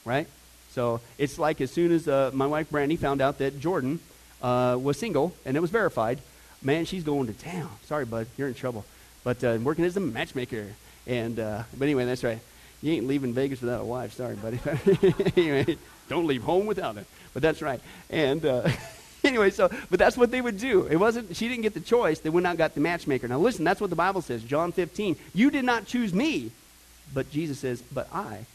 [0.05, 0.27] right?
[0.71, 3.99] So it's like as soon as uh, my wife Brandy found out that Jordan
[4.41, 6.19] uh, was single and it was verified,
[6.61, 7.69] man, she's going to town.
[7.85, 8.85] Sorry, bud, you're in trouble.
[9.23, 10.67] But uh, working as a matchmaker.
[11.05, 12.39] And but anyway, that's right.
[12.81, 14.13] You ain't leaving Vegas without a wife.
[14.13, 14.59] Sorry, buddy.
[15.37, 15.77] anyway,
[16.09, 17.07] don't leave home without it.
[17.33, 17.79] But that's right.
[18.09, 18.41] And
[19.27, 20.87] anyway, so but that's what they would do.
[20.87, 21.35] It wasn't.
[21.35, 22.19] She didn't get the choice.
[22.19, 23.27] They went out got the matchmaker.
[23.27, 24.43] Now listen, that's what the Bible says.
[24.43, 25.15] John 15.
[25.33, 26.51] You did not choose me,
[27.13, 28.45] but Jesus says, but I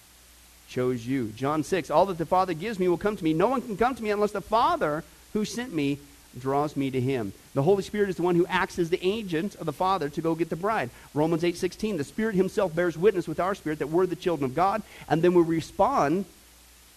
[0.68, 1.28] chose you.
[1.36, 3.34] John 6, all that the Father gives me will come to me.
[3.34, 5.04] No one can come to me unless the Father
[5.34, 5.98] who sent me
[6.38, 7.32] draws me to him.
[7.54, 10.20] The Holy Spirit is the one who acts as the agent of the Father to
[10.22, 10.88] go get the bride.
[11.12, 14.54] Romans 8:16, the Spirit himself bears witness with our spirit that we're the children of
[14.54, 16.24] God, and then we respond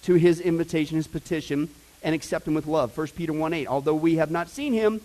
[0.03, 1.69] to his invitation, his petition,
[2.05, 2.95] and accept him with love.
[2.95, 3.67] 1 Peter 1 8.
[3.67, 5.01] although we have not seen him,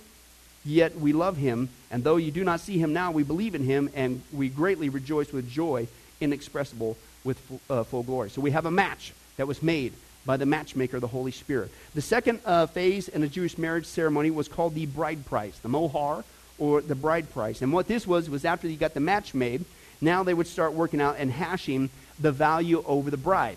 [0.65, 3.65] yet we love him, and though you do not see him now, we believe in
[3.65, 5.89] him, and we greatly rejoice with joy
[6.21, 8.29] inexpressible with uh, full glory.
[8.29, 9.95] So we have a match that was made
[10.27, 11.71] by the matchmaker, the Holy Spirit.
[11.95, 15.71] The second uh, phase in a Jewish marriage ceremony was called the bride price, the
[15.71, 16.23] mohar,
[16.59, 17.63] or the bride price.
[17.63, 19.65] And what this was, was after you got the match made,
[20.03, 23.57] now they would start working out and hashing the value over the bride.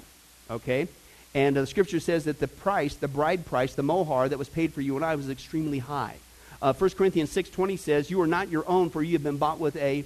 [0.50, 0.88] Okay?
[1.36, 4.50] And uh, the scripture says that the price, the bride price, the mohar that was
[4.50, 6.16] paid for you and I was extremely high.
[6.62, 9.60] Uh, 1 Corinthians 6.20 says, You are not your own, for you have been bought
[9.60, 10.06] with a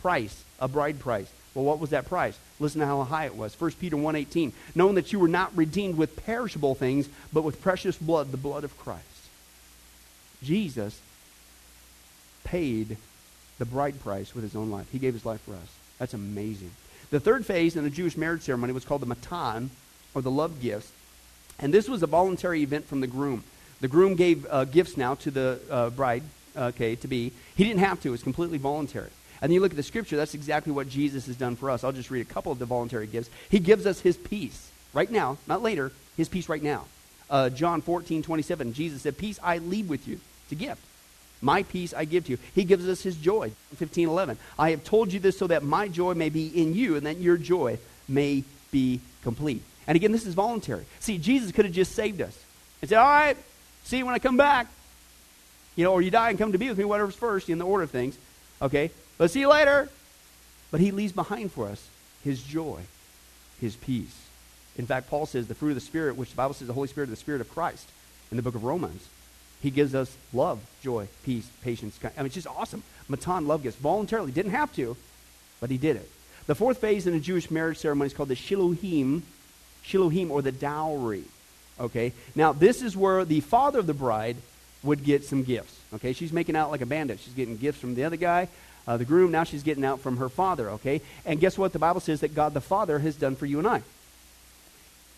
[0.00, 1.32] price, a bride price.
[1.54, 2.38] Well, what was that price?
[2.60, 3.58] Listen to how high it was.
[3.58, 7.96] 1 Peter 1.18, knowing that you were not redeemed with perishable things, but with precious
[7.96, 9.04] blood, the blood of Christ.
[10.42, 11.00] Jesus
[12.44, 12.96] paid
[13.58, 14.90] the bride price with his own life.
[14.90, 15.76] He gave his life for us.
[15.98, 16.72] That's amazing.
[17.10, 19.70] The third phase in the Jewish marriage ceremony was called the matan,
[20.14, 20.90] or the love gifts.
[21.58, 23.44] And this was a voluntary event from the groom.
[23.80, 26.22] The groom gave uh, gifts now to the uh, bride,
[26.56, 27.32] okay, to be.
[27.56, 28.08] He didn't have to.
[28.08, 29.10] It was completely voluntary.
[29.40, 31.82] And then you look at the scripture, that's exactly what Jesus has done for us.
[31.82, 33.28] I'll just read a couple of the voluntary gifts.
[33.50, 36.84] He gives us his peace right now, not later, his peace right now.
[37.28, 40.20] Uh, John 14, 27, Jesus said, Peace I leave with you.
[40.44, 40.82] It's a gift.
[41.40, 42.38] My peace I give to you.
[42.54, 43.50] He gives us his joy.
[43.74, 44.38] 15, 11.
[44.58, 47.16] I have told you this so that my joy may be in you and that
[47.16, 49.62] your joy may be complete.
[49.86, 50.84] And again, this is voluntary.
[51.00, 52.38] See, Jesus could have just saved us
[52.80, 53.36] and said, All right,
[53.84, 54.68] see you when I come back.
[55.76, 57.64] You know, or you die and come to be with me, whatever's first in the
[57.64, 58.18] order of things.
[58.60, 58.90] Okay?
[59.18, 59.88] But see you later.
[60.70, 61.86] But he leaves behind for us
[62.24, 62.80] his joy,
[63.60, 64.18] his peace.
[64.76, 66.88] In fact, Paul says the fruit of the Spirit, which the Bible says the Holy
[66.88, 67.88] Spirit is the Spirit of Christ
[68.30, 69.06] in the book of Romans.
[69.62, 71.98] He gives us love, joy, peace, patience.
[72.02, 72.82] I mean, it's just awesome.
[73.08, 73.76] Matan love gifts.
[73.76, 74.32] Voluntarily.
[74.32, 74.96] Didn't have to,
[75.60, 76.10] but he did it.
[76.46, 79.22] The fourth phase in a Jewish marriage ceremony is called the Shilohim,
[79.84, 81.24] Shilohim, or the dowry.
[81.80, 82.12] Okay?
[82.34, 84.36] Now, this is where the father of the bride
[84.82, 85.78] would get some gifts.
[85.94, 86.12] Okay?
[86.12, 87.20] She's making out like a bandit.
[87.20, 88.48] She's getting gifts from the other guy
[88.86, 89.30] uh, the groom.
[89.30, 91.00] Now she's getting out from her father, okay?
[91.24, 91.72] And guess what?
[91.72, 93.82] The Bible says that God the Father has done for you and I.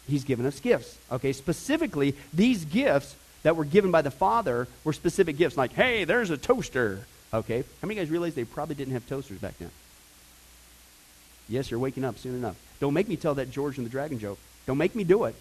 [0.06, 1.32] He's given us gifts, okay?
[1.32, 6.30] Specifically, these gifts that were given by the Father were specific gifts, like, hey, there's
[6.30, 7.64] a toaster, okay?
[7.80, 9.70] How many guys realize they probably didn't have toasters back then?
[11.48, 12.56] Yes, you're waking up soon enough.
[12.80, 14.38] Don't make me tell that George and the Dragon joke.
[14.66, 15.34] Don't make me do it.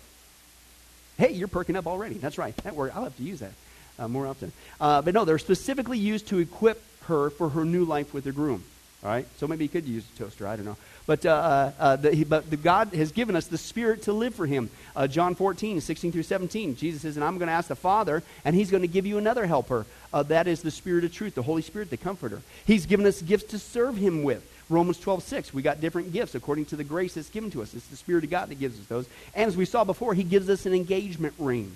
[1.17, 2.15] Hey, you're perking up already.
[2.15, 2.55] That's right.
[2.57, 3.53] That word, I'll have to use that
[3.99, 4.51] uh, more often.
[4.81, 8.31] Uh, but no, they're specifically used to equip her for her new life with the
[8.31, 8.63] groom.
[9.04, 9.28] All right?
[9.38, 10.48] So maybe he could use a toaster.
[10.48, 10.78] I don't know.
[11.06, 14.13] But, uh, uh, uh, the, he, but the God has given us the Spirit to
[14.13, 14.70] live for him.
[14.96, 16.78] Uh, John 14, 16 through 17.
[16.78, 19.18] Jesus says, And I'm going to ask the Father, and he's going to give you
[19.18, 19.86] another helper.
[20.13, 22.42] Uh, that is the Spirit of truth, the Holy Spirit, the Comforter.
[22.66, 24.50] He's given us gifts to serve him with.
[24.70, 25.54] Romans 12, 6.
[25.54, 27.74] We got different gifts according to the grace that's given to us.
[27.74, 29.08] It's the Spirit of God that gives us those.
[29.36, 31.76] And as we saw before, he gives us an engagement ring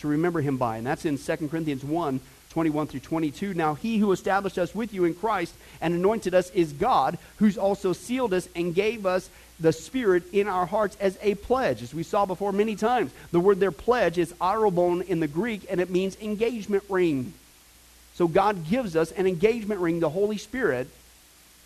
[0.00, 0.76] to remember him by.
[0.76, 2.20] And that's in 2 Corinthians 1,
[2.56, 3.52] 21 through 22.
[3.52, 7.58] Now he who established us with you in Christ and anointed us is God, who's
[7.58, 9.28] also sealed us and gave us
[9.60, 11.82] the Spirit in our hearts as a pledge.
[11.82, 15.66] As we saw before many times, the word there, pledge, is arrabon in the Greek,
[15.68, 17.34] and it means engagement ring.
[18.14, 20.88] So God gives us an engagement ring, the Holy Spirit,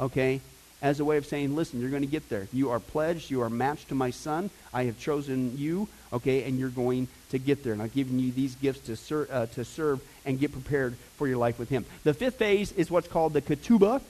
[0.01, 0.41] okay,
[0.83, 2.49] as a way of saying, listen, you're going to get there.
[2.53, 4.51] You are pledged, you are matched to my son.
[4.75, 7.73] I have chosen you, okay, and you're going to get there.
[7.73, 11.27] And I've given you these gifts to, ser- uh, to serve and get prepared for
[11.27, 11.85] your life with him.
[12.05, 14.01] The fifth phase is what's called the ketubah,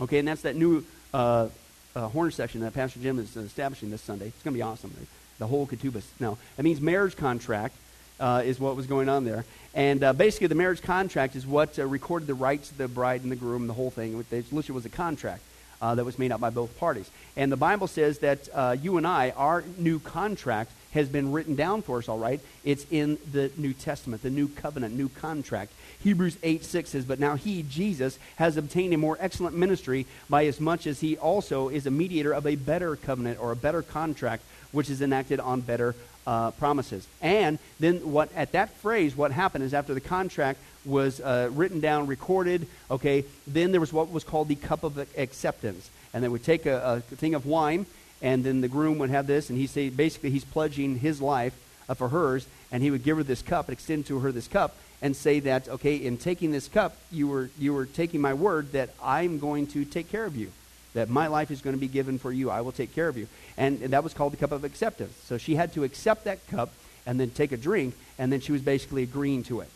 [0.00, 1.48] okay, and that's that new uh,
[1.94, 4.28] uh, horn section that Pastor Jim is establishing this Sunday.
[4.28, 4.94] It's going to be awesome.
[5.38, 6.02] The whole ketubah.
[6.20, 7.74] No, it means marriage contract.
[8.18, 9.44] Uh, is what was going on there.
[9.74, 13.22] And uh, basically, the marriage contract is what uh, recorded the rights of the bride
[13.22, 14.18] and the groom, the whole thing.
[14.30, 15.42] It literally was a contract
[15.82, 17.10] uh, that was made up by both parties.
[17.36, 21.54] And the Bible says that uh, you and I, our new contract has been written
[21.54, 22.40] down for us, all right?
[22.64, 25.72] It's in the New Testament, the new covenant, new contract.
[26.02, 30.46] Hebrews 8 6 says, But now he, Jesus, has obtained a more excellent ministry by
[30.46, 33.82] as much as he also is a mediator of a better covenant or a better
[33.82, 35.94] contract, which is enacted on better
[36.26, 37.06] uh, promises.
[37.22, 41.80] And then what at that phrase, what happened is after the contract was uh, written
[41.80, 45.90] down, recorded, okay, then there was what was called the cup of acceptance.
[46.14, 47.86] And they would take a, a thing of wine,
[48.26, 51.56] and then the groom would have this, and he say basically he's pledging his life
[51.88, 54.48] uh, for hers, and he would give her this cup, and extend to her this
[54.48, 58.34] cup, and say that, okay, in taking this cup, you were, you were taking my
[58.34, 60.50] word that I'm going to take care of you
[60.94, 62.50] that my life is going to be given for you.
[62.50, 63.28] I will take care of you.
[63.58, 65.14] And, and, that was called the cup of acceptance.
[65.26, 66.72] So she had to accept that cup
[67.04, 69.68] and then take a drink, and then she was basically agreeing to it.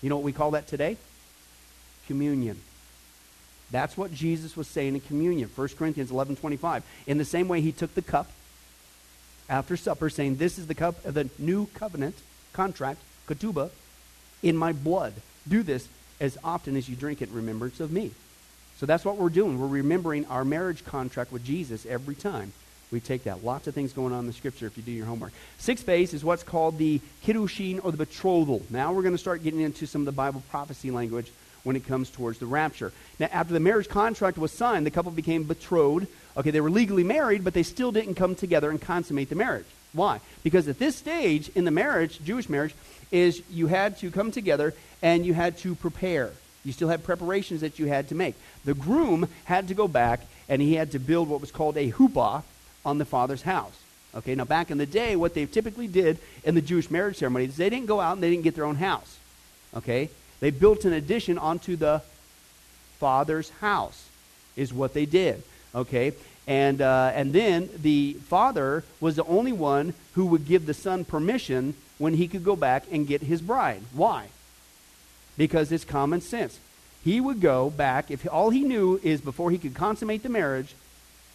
[0.00, 0.96] You know what we call that today?
[2.06, 2.60] Communion.
[3.70, 5.48] That's what Jesus was saying in communion.
[5.54, 6.82] 1 Corinthians 11 25.
[7.06, 8.30] In the same way, he took the cup
[9.48, 12.16] after supper, saying, This is the cup of the new covenant,
[12.52, 13.70] contract, ketubah,
[14.42, 15.14] in my blood.
[15.48, 15.88] Do this
[16.20, 18.12] as often as you drink it in remembrance of me.
[18.78, 19.60] So that's what we're doing.
[19.60, 22.52] We're remembering our marriage contract with Jesus every time
[22.90, 23.44] We take that.
[23.44, 25.32] Lots of things going on in the scripture if you do your homework.
[25.58, 28.62] Sixth phase is what's called the kiddushin or the betrothal.
[28.68, 31.30] Now we're going to start getting into some of the Bible prophecy language
[31.62, 32.92] when it comes towards the rapture.
[33.18, 36.06] Now, after the marriage contract was signed, the couple became betrothed.
[36.36, 39.66] Okay, they were legally married, but they still didn't come together and consummate the marriage.
[39.92, 40.20] Why?
[40.42, 42.74] Because at this stage in the marriage, Jewish marriage,
[43.10, 46.30] is you had to come together and you had to prepare.
[46.64, 48.34] You still had preparations that you had to make.
[48.64, 51.90] The groom had to go back and he had to build what was called a
[51.90, 52.42] huppah
[52.84, 53.78] on the father's house.
[54.14, 57.44] Okay, now back in the day, what they typically did in the Jewish marriage ceremony
[57.46, 59.18] is they didn't go out and they didn't get their own house.
[59.74, 62.02] Okay, they built an addition onto the
[62.98, 64.08] father's house,
[64.56, 65.42] is what they did.
[65.74, 66.12] Okay,
[66.46, 71.04] and uh, and then the father was the only one who would give the son
[71.04, 73.82] permission when he could go back and get his bride.
[73.92, 74.28] Why?
[75.36, 76.58] Because it's common sense.
[77.04, 80.74] He would go back if all he knew is before he could consummate the marriage.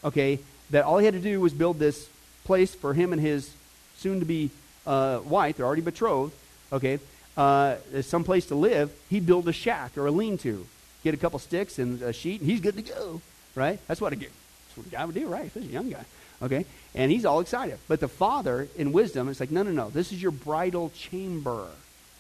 [0.04, 0.40] Okay,
[0.70, 2.10] that all he had to do was build this
[2.44, 3.52] place for him and his
[3.98, 4.52] soon to be
[4.86, 6.34] uh, wife, they're already betrothed,
[6.72, 7.00] okay,
[7.38, 10.66] uh, some place to live, he'd build a shack or a lean to,
[11.04, 13.22] get a couple sticks and a sheet, and he's good to go,
[13.56, 13.80] right?
[13.88, 14.30] That's what a, that's
[14.76, 15.54] what a guy would do, right?
[15.54, 16.06] This is a young guy,
[16.42, 16.66] okay?
[16.94, 17.78] And he's all excited.
[17.88, 21.68] But the father, in wisdom, is like, no, no, no, this is your bridal chamber.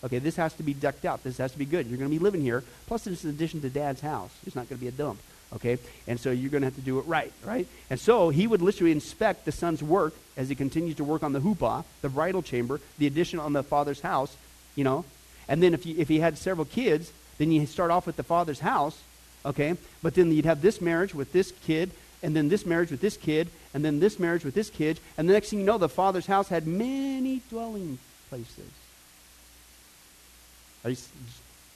[0.03, 1.23] Okay, this has to be decked out.
[1.23, 1.87] This has to be good.
[1.87, 2.63] You're going to be living here.
[2.85, 4.29] Plus, this is in addition to dad's house.
[4.45, 5.19] It's not going to be a dump.
[5.53, 5.79] Okay?
[6.05, 7.65] And so you're going to have to do it right, right?
[7.89, 11.33] And so he would literally inspect the son's work as he continues to work on
[11.33, 14.35] the huppah, the bridal chamber, the addition on the father's house,
[14.75, 15.05] you know.
[15.47, 18.23] And then if, you, if he had several kids, then you start off with the
[18.23, 19.01] father's house,
[19.45, 19.75] okay?
[20.01, 21.91] But then you'd have this marriage with this kid,
[22.23, 25.27] and then this marriage with this kid, and then this marriage with this kid, and
[25.29, 28.69] the next thing you know, the father's house had many dwelling places.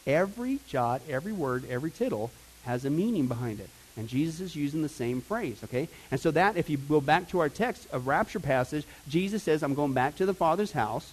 [0.07, 2.31] Every jot, every word, every tittle
[2.63, 3.69] has a meaning behind it.
[3.97, 5.89] And Jesus is using the same phrase, okay?
[6.09, 9.62] And so that, if you go back to our text of rapture passage, Jesus says,
[9.62, 11.12] I'm going back to the Father's house.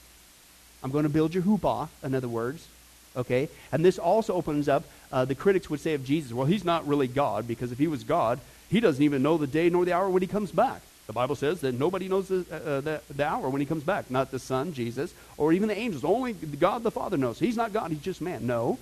[0.87, 2.69] I'm going to build your huppah, in other words,
[3.17, 3.49] okay?
[3.73, 6.87] And this also opens up, uh, the critics would say of Jesus, well, he's not
[6.87, 8.39] really God, because if he was God,
[8.71, 10.83] he doesn't even know the day nor the hour when he comes back.
[11.09, 14.13] The Bible says that nobody knows the, uh, the, the, hour when he comes back.
[14.13, 16.05] Not the Son, Jesus, or even the angels.
[16.05, 17.41] Only God the Father knows.
[17.41, 18.47] He's not God, he's just man.
[18.47, 18.79] No.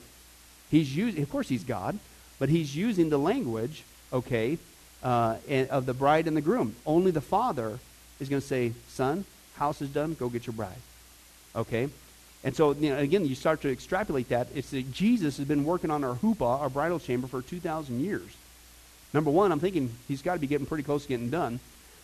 [0.71, 1.99] He's using, of course, he's God,
[2.39, 4.59] but he's using the language, okay,
[5.03, 5.37] uh,
[5.71, 6.77] of the bride and the groom.
[6.85, 7.79] Only the father
[8.21, 9.25] is going to say, son,
[9.57, 10.77] house is done, go get your bride.
[11.55, 11.89] Okay?
[12.43, 14.49] And so, you know, again, you start to extrapolate that.
[14.55, 18.37] It's that Jesus has been working on our huppah, our bridal chamber, for 2,000 years.
[19.15, 21.61] Number one, I'm thinking he's got to be getting pretty close to getting done.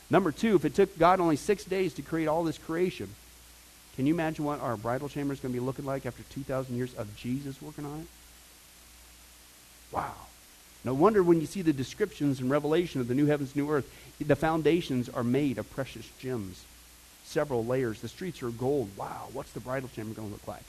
[0.09, 3.09] Number two, if it took God only six days to create all this creation,
[3.97, 6.77] can you imagine what our bridal chamber is going to be looking like after 2,000
[6.77, 8.07] years of Jesus working on it?
[9.93, 10.15] Wow.
[10.85, 13.93] No wonder when you see the descriptions and revelation of the new heavens, new earth,
[14.19, 16.65] the foundations are made of precious gems,
[17.31, 18.01] several layers.
[18.01, 18.91] The streets are gold.
[18.97, 20.63] Wow, what's the bridal chamber going to look like?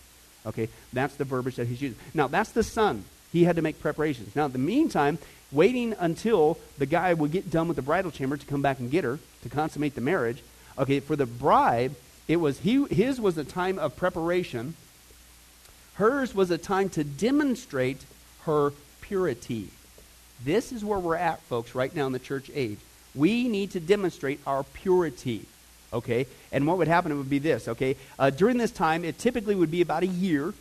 [0.46, 2.00] Okay, that's the verbiage that he's using.
[2.14, 3.04] Now, that's the son.
[3.32, 4.36] He had to make preparations.
[4.36, 5.20] Now, in the meantime,
[5.52, 8.90] waiting until the guy would get done with the bridal chamber to come back and
[8.90, 10.42] get her to consummate the marriage.
[10.78, 11.96] Okay, for the bride,
[12.28, 14.76] it was he, his was a time of preparation.
[15.96, 18.06] Hers was a time to demonstrate
[18.46, 18.72] her
[19.02, 19.70] purity.
[20.44, 22.80] This is where we're at, folks, right now in the church age.
[23.14, 25.46] We need to demonstrate our purity.
[25.94, 26.26] Okay?
[26.52, 27.12] And what would happen?
[27.12, 27.96] It would be this, okay?
[28.18, 30.54] Uh, during this time, it typically would be about a year.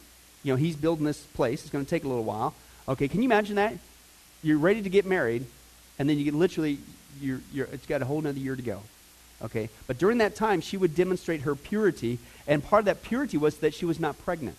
[0.43, 1.63] You know, he's building this place.
[1.63, 2.55] It's going to take a little while.
[2.89, 3.75] Okay, can you imagine that?
[4.43, 5.45] You're ready to get married,
[5.99, 6.79] and then you get literally,
[7.21, 8.83] you're, you're, it's got a whole another year to go.
[9.43, 9.69] Okay?
[9.87, 13.59] But during that time, she would demonstrate her purity, and part of that purity was
[13.59, 14.57] that she was not pregnant.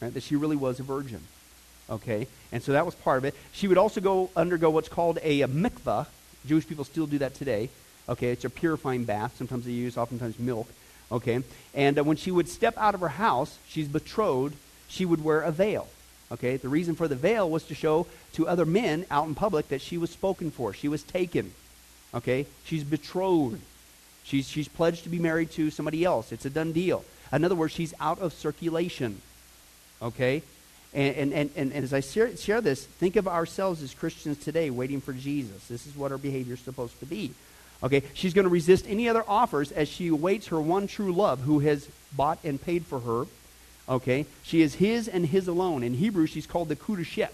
[0.00, 0.12] Right?
[0.14, 1.20] That she really was a virgin.
[1.90, 2.26] Okay?
[2.52, 3.34] And so that was part of it.
[3.52, 6.06] She would also go undergo what's called a, a mikvah.
[6.46, 7.70] Jewish people still do that today.
[8.08, 8.28] Okay?
[8.28, 9.36] It's a purifying bath.
[9.36, 10.68] Sometimes they use, oftentimes, milk.
[11.10, 11.42] Okay?
[11.74, 14.56] And uh, when she would step out of her house, she's betrothed,
[14.88, 15.88] she would wear a veil.
[16.32, 16.56] Okay?
[16.56, 19.80] The reason for the veil was to show to other men out in public that
[19.80, 20.72] she was spoken for.
[20.72, 21.52] She was taken.
[22.14, 22.46] Okay?
[22.64, 23.60] She's betrothed.
[24.24, 26.32] She's, she's pledged to be married to somebody else.
[26.32, 27.04] It's a done deal.
[27.32, 29.20] In other words, she's out of circulation.
[30.02, 30.42] Okay?
[30.92, 34.70] And, and, and, and as I share, share this, think of ourselves as Christians today
[34.70, 35.66] waiting for Jesus.
[35.68, 37.32] This is what our behavior is supposed to be.
[37.82, 41.40] Okay, she's going to resist any other offers as she awaits her one true love
[41.40, 43.26] who has bought and paid for her.
[43.88, 45.82] Okay, she is his and his alone.
[45.82, 47.30] In Hebrew, she's called the Kudushet,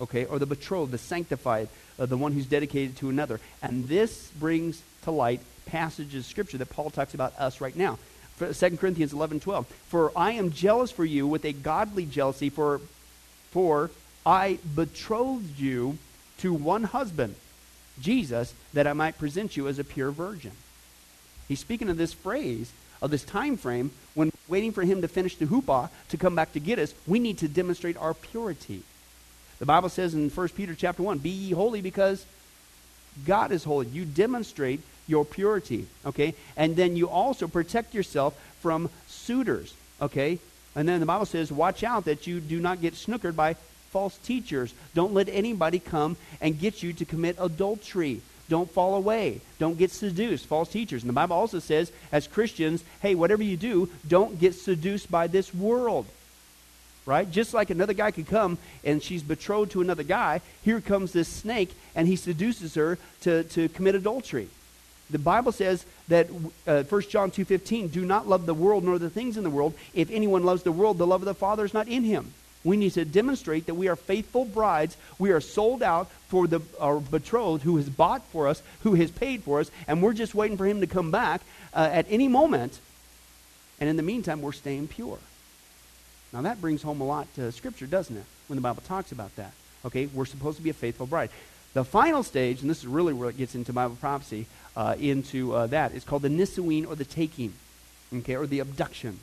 [0.00, 1.68] okay, or the betrothed, the sanctified,
[1.98, 3.40] uh, the one who's dedicated to another.
[3.62, 7.98] And this brings to light passages of Scripture that Paul talks about us right now.
[8.38, 9.66] 2 Corinthians 11, 12.
[9.88, 12.80] For I am jealous for you with a godly jealousy, for,
[13.50, 13.90] for
[14.26, 15.98] I betrothed you
[16.38, 17.36] to one husband.
[18.00, 20.52] Jesus, that I might present you as a pure virgin.
[21.48, 25.36] He's speaking of this phrase, of this time frame, when waiting for him to finish
[25.36, 28.82] the chuppah to come back to get us, we need to demonstrate our purity.
[29.58, 32.24] The Bible says in 1 Peter chapter 1, Be ye holy because
[33.26, 33.86] God is holy.
[33.86, 36.34] You demonstrate your purity, okay?
[36.56, 40.38] And then you also protect yourself from suitors, okay?
[40.74, 43.56] And then the Bible says, watch out that you do not get snookered by
[43.94, 44.74] false teachers.
[44.92, 48.20] Don't let anybody come and get you to commit adultery.
[48.48, 49.40] Don't fall away.
[49.60, 50.46] Don't get seduced.
[50.46, 51.04] False teachers.
[51.04, 55.28] And the Bible also says, as Christians, hey, whatever you do, don't get seduced by
[55.28, 56.06] this world.
[57.06, 57.30] Right?
[57.30, 61.28] Just like another guy could come and she's betrothed to another guy, here comes this
[61.28, 64.48] snake and he seduces her to, to commit adultery.
[65.08, 66.28] The Bible says that
[66.66, 69.74] uh, 1 John 2.15, do not love the world nor the things in the world.
[69.94, 72.32] If anyone loves the world, the love of the Father is not in him.
[72.64, 74.96] We need to demonstrate that we are faithful brides.
[75.18, 79.10] We are sold out for the, our betrothed who has bought for us, who has
[79.10, 81.42] paid for us, and we're just waiting for him to come back
[81.74, 82.80] uh, at any moment.
[83.78, 85.18] And in the meantime, we're staying pure.
[86.32, 89.36] Now, that brings home a lot to Scripture, doesn't it, when the Bible talks about
[89.36, 89.52] that?
[89.84, 91.30] Okay, we're supposed to be a faithful bride.
[91.74, 94.46] The final stage, and this is really where it gets into Bible prophecy,
[94.76, 97.52] uh, into uh, that, is called the Nisuin or the taking,
[98.12, 99.18] okay, or the abduction.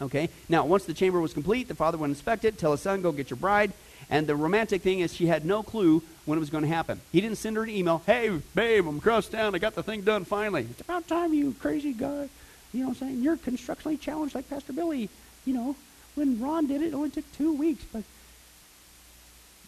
[0.00, 0.28] Okay?
[0.48, 3.12] Now, once the chamber was complete, the father would inspect it, tell his son, go
[3.12, 3.72] get your bride.
[4.08, 7.00] And the romantic thing is she had no clue when it was going to happen.
[7.12, 9.54] He didn't send her an email, hey, babe, I'm across town.
[9.54, 10.66] I got the thing done finally.
[10.70, 12.28] It's about time, you crazy guy.
[12.72, 13.22] You know what I'm saying?
[13.22, 15.08] You're constructionally challenged like Pastor Billy.
[15.44, 15.76] You know,
[16.14, 17.84] when Ron did it, it only took two weeks.
[17.92, 18.02] But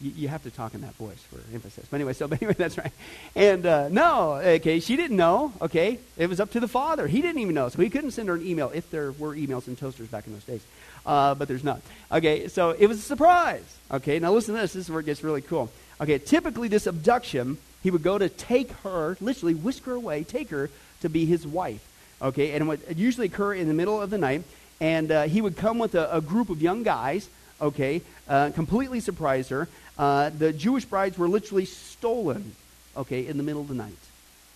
[0.02, 1.86] you, you, have to talk in that voice for emphasis.
[1.90, 2.92] But anyway, so but anyway, that's right.
[3.34, 5.52] And uh, no, okay, she didn't know.
[5.62, 7.06] Okay, it was up to the father.
[7.06, 9.66] He didn't even know, so he couldn't send her an email if there were emails
[9.68, 10.62] and toasters back in those days.
[11.06, 11.80] Uh, but there's not.
[12.10, 13.64] Okay, so it was a surprise.
[13.90, 14.72] Okay, now listen to this.
[14.72, 15.70] This is where it gets really cool.
[16.00, 20.50] Okay, typically this abduction, he would go to take her, literally whisk her away, take
[20.50, 21.86] her to be his wife.
[22.20, 24.42] Okay, and it would usually occur in the middle of the night.
[24.80, 27.28] And uh, he would come with a, a group of young guys
[27.62, 29.68] okay, uh, completely surprise her.
[29.98, 32.54] Uh, the Jewish brides were literally stolen,
[32.96, 33.92] okay, in the middle of the night.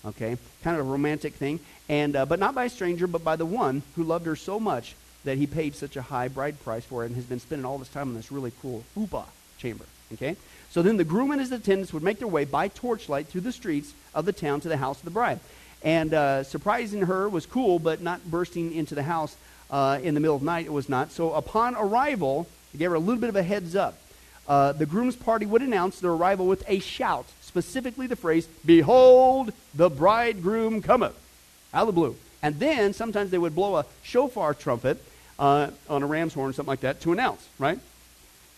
[0.05, 3.35] Okay, kind of a romantic thing, and uh, but not by a stranger, but by
[3.35, 4.94] the one who loved her so much
[5.25, 7.77] that he paid such a high bride price for it and has been spending all
[7.77, 9.25] this time in this really cool chuppah
[9.59, 9.85] chamber.
[10.12, 10.37] Okay,
[10.70, 13.51] so then the groom and his attendants would make their way by torchlight through the
[13.51, 15.40] streets of the town to the house of the bride,
[15.83, 19.37] and uh, surprising her was cool, but not bursting into the house
[19.72, 20.66] uh, in the middle of the night.
[20.66, 21.11] It was not.
[21.11, 23.99] So upon arrival, he gave her a little bit of a heads up
[24.48, 29.52] uh, the groom's party would announce their arrival with a shout, specifically the phrase, Behold,
[29.74, 31.18] the bridegroom cometh,
[31.74, 32.16] out of the blue.
[32.42, 35.02] And then sometimes they would blow a shofar trumpet
[35.38, 37.78] uh, on a ram's horn, or something like that, to announce, right?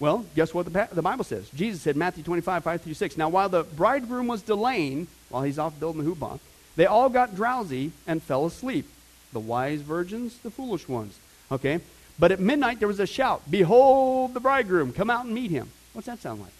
[0.01, 1.49] Well, guess what the, the Bible says?
[1.51, 3.17] Jesus said, Matthew 25, 5 through 6.
[3.17, 6.39] Now, while the bridegroom was delaying, while he's off building the chuppah,
[6.77, 8.89] they all got drowsy and fell asleep.
[9.33, 11.19] The wise virgins, the foolish ones.
[11.51, 11.81] Okay?
[12.19, 15.71] But at midnight there was a shout, Behold the bridegroom, come out and meet him.
[15.93, 16.53] What's that sound like?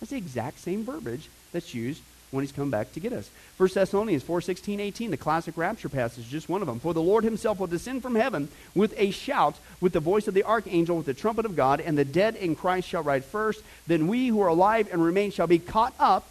[0.00, 3.30] That's the exact same verbiage that's used when he's come back to get us.
[3.56, 6.80] 1 Thessalonians 4 16, 18, the classic rapture passage, just one of them.
[6.80, 10.34] For the Lord himself will descend from heaven with a shout, with the voice of
[10.34, 13.62] the archangel, with the trumpet of God, and the dead in Christ shall rise first.
[13.86, 16.28] Then we who are alive and remain shall be caught up,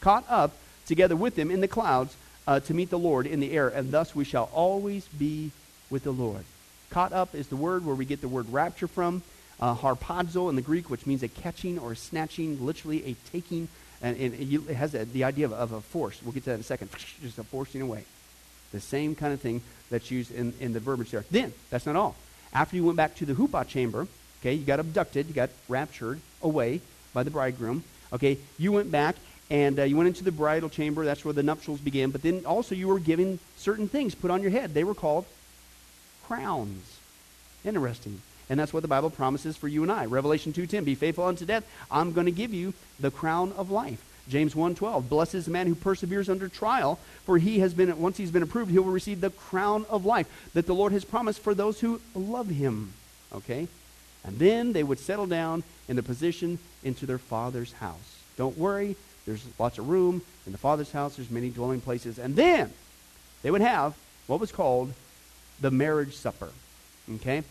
[0.00, 0.52] caught up
[0.86, 2.14] together with them in the clouds
[2.46, 5.50] uh, to meet the Lord in the air, and thus we shall always be
[5.90, 6.44] with the Lord.
[6.90, 9.22] Caught up is the word where we get the word rapture from
[9.62, 13.68] uh, harpazo in the Greek, which means a catching or a snatching, literally a taking,
[14.02, 16.20] and, and it has a, the idea of, of, a force.
[16.20, 16.90] We'll get to that in a second.
[17.22, 18.04] Just a forcing away.
[18.72, 21.24] The same kind of thing that's used in, in the verbiage there.
[21.30, 22.16] Then, that's not all.
[22.52, 24.08] After you went back to the chuppah chamber,
[24.40, 26.80] okay, you got abducted, you got raptured away
[27.14, 27.84] by the bridegroom.
[28.12, 29.14] Okay, you went back
[29.48, 31.04] and uh, you went into the bridal chamber.
[31.04, 32.10] That's where the nuptials began.
[32.10, 34.74] But then also you were given certain things put on your head.
[34.74, 35.24] They were called
[36.26, 36.98] crowns.
[37.64, 38.20] Interesting.
[38.50, 40.06] And that's what the Bible promises for you and I.
[40.06, 41.64] Revelation 2:10, be faithful unto death.
[41.90, 44.02] I'm going to give you the crown of life.
[44.28, 48.16] James 1:12, blessed is the man who perseveres under trial, for he has been once
[48.16, 51.40] he's been approved, he will receive the crown of life that the Lord has promised
[51.40, 52.92] for those who love him.
[53.32, 53.68] Okay?
[54.24, 58.22] And then they would settle down in the position into their father's house.
[58.36, 58.96] Don't worry,
[59.26, 62.18] there's lots of room in the father's house, there's many dwelling places.
[62.18, 62.72] And then
[63.42, 63.94] they would have
[64.26, 64.92] what was called
[65.60, 66.50] the marriage supper.
[67.16, 67.42] Okay?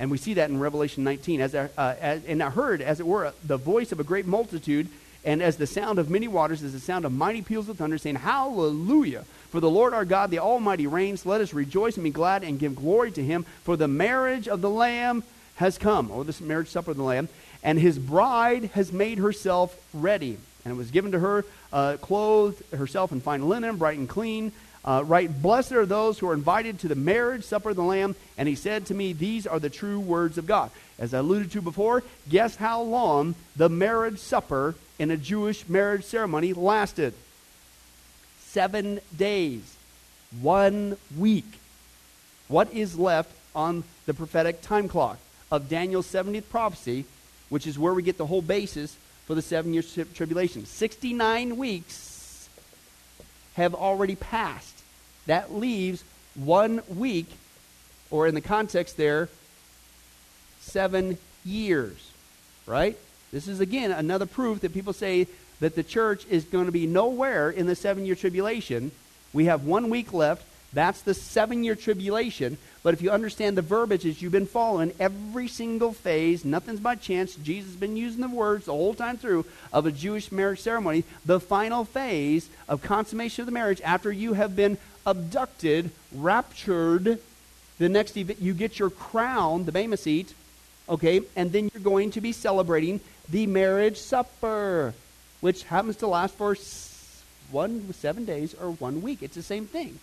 [0.00, 1.42] And we see that in Revelation 19.
[1.42, 4.26] As, I, uh, as, and I heard, as it were, the voice of a great
[4.26, 4.88] multitude,
[5.26, 7.98] and as the sound of many waters, as the sound of mighty peals of thunder,
[7.98, 9.26] saying, Hallelujah!
[9.50, 11.26] For the Lord our God, the Almighty, reigns.
[11.26, 14.62] Let us rejoice and be glad and give glory to him, for the marriage of
[14.62, 15.22] the Lamb
[15.56, 17.28] has come, or this marriage supper of the Lamb,
[17.62, 20.38] and his bride has made herself ready.
[20.64, 21.44] And it was given to her,
[21.74, 24.52] uh, clothed herself in fine linen, bright and clean.
[24.84, 28.16] Uh, right, blessed are those who are invited to the marriage supper of the Lamb.
[28.38, 30.70] And he said to me, These are the true words of God.
[30.98, 36.04] As I alluded to before, guess how long the marriage supper in a Jewish marriage
[36.04, 37.12] ceremony lasted?
[38.40, 39.76] Seven days.
[40.40, 41.58] One week.
[42.48, 45.18] What is left on the prophetic time clock
[45.50, 47.04] of Daniel's 70th prophecy,
[47.48, 49.82] which is where we get the whole basis for the seven year
[50.14, 50.64] tribulation?
[50.64, 52.09] 69 weeks
[53.54, 54.82] have already passed.
[55.26, 57.28] That leaves one week,
[58.10, 59.28] or in the context there,
[60.60, 62.10] seven years.
[62.66, 62.96] Right?
[63.32, 65.26] This is, again, another proof that people say
[65.60, 68.90] that the church is going to be nowhere in the seven year tribulation.
[69.32, 70.44] We have one week left.
[70.72, 72.58] That's the seven year tribulation.
[72.82, 76.94] But if you understand the verbiage as you've been following every single phase, nothing's by
[76.94, 77.34] chance.
[77.34, 81.04] Jesus has been using the words the whole time through of a Jewish marriage ceremony.
[81.26, 87.18] The final phase of consummation of the marriage, after you have been abducted, raptured,
[87.78, 90.34] the next event, you get your crown, the Bema seat,
[90.88, 94.94] okay, and then you're going to be celebrating the marriage supper,
[95.40, 96.56] which happens to last for
[97.50, 99.22] one seven days or one week.
[99.22, 99.98] It's the same thing.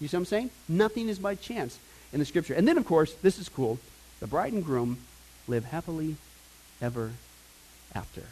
[0.00, 0.50] You see what I'm saying?
[0.68, 1.78] Nothing is by chance
[2.12, 2.54] in the scripture.
[2.54, 3.78] And then, of course, this is cool.
[4.20, 4.98] The bride and groom
[5.46, 6.16] live happily
[6.80, 7.12] ever
[7.94, 8.22] after.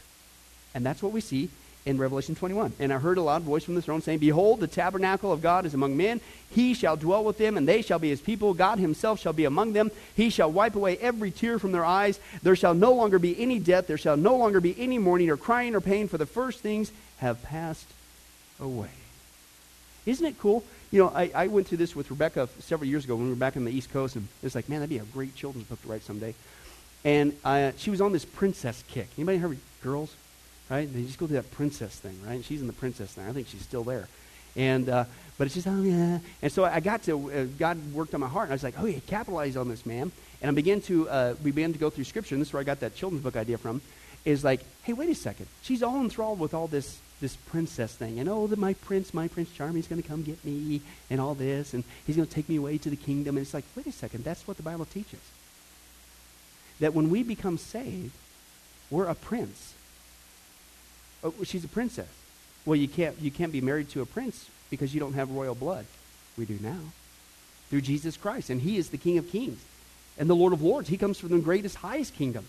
[0.75, 1.51] And that's what we see
[1.85, 2.75] in Revelation 21.
[2.79, 5.65] And I heard a loud voice from the throne saying, Behold, the tabernacle of God
[5.65, 6.21] is among men.
[6.51, 8.53] He shall dwell with them, and they shall be his people.
[8.55, 9.91] God himself shall be among them.
[10.15, 12.21] He shall wipe away every tear from their eyes.
[12.43, 13.87] There shall no longer be any death.
[13.87, 16.93] There shall no longer be any mourning or crying or pain, for the first things
[17.19, 17.87] have passed
[18.61, 18.91] away.
[20.05, 20.65] Isn't it cool?
[20.91, 23.37] You know, I, I went through this with Rebecca several years ago when we were
[23.37, 25.67] back on the East Coast, and it was like, man, that'd be a great children's
[25.67, 26.35] book to write someday.
[27.05, 29.09] And uh, she was on this princess kick.
[29.19, 30.15] Anybody heard of girls?
[30.71, 30.93] Right?
[30.93, 32.45] They just go through that princess thing, right?
[32.45, 33.27] She's in the princess thing.
[33.27, 34.09] I think she's still there.
[34.57, 35.05] And uh,
[35.37, 36.19] but it's just oh yeah.
[36.43, 38.75] And so I got to uh, God worked on my heart, and I was like,
[38.79, 40.11] oh yeah, capitalize on this, man.
[40.43, 42.61] And I began to uh, we began to go through Scripture, and this is where
[42.61, 43.81] I got that children's book idea from.
[44.25, 45.47] Is like, hey, wait a second.
[45.63, 48.19] She's all enthralled with all this this princess thing.
[48.19, 51.21] And oh, the, my prince, my Prince Charming is going to come get me and
[51.21, 51.75] all this.
[51.75, 53.37] And he's going to take me away to the kingdom.
[53.37, 55.21] And it's like, wait a second, that's what the Bible teaches.
[56.81, 58.13] That when we become saved,
[58.91, 59.75] we're a prince.
[61.25, 62.09] Oh, she's a princess.
[62.65, 65.55] Well, you can't, you can't be married to a prince because you don't have royal
[65.55, 65.87] blood.
[66.37, 66.79] We do now.
[67.71, 68.51] Through Jesus Christ.
[68.51, 69.59] And he is the King of kings
[70.19, 70.89] and the Lord of lords.
[70.89, 72.47] He comes from the greatest, highest kingdom.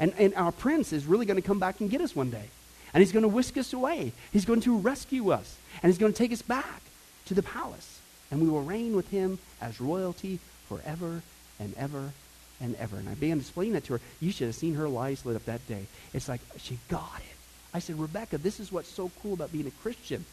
[0.00, 2.48] And, and our prince is really going to come back and get us one day.
[2.94, 4.12] And he's going to whisk us away.
[4.32, 5.56] He's going to rescue us.
[5.82, 6.82] And he's going to take us back
[7.26, 8.00] to the palace.
[8.30, 11.22] And we will reign with him as royalty forever
[11.58, 12.12] and ever
[12.60, 12.96] and ever.
[12.96, 14.00] And I began to explain that to her.
[14.20, 15.86] You should have seen her eyes lit up that day.
[16.12, 17.36] It's like she got it.
[17.72, 20.24] I said, Rebecca, this is what's so cool about being a Christian.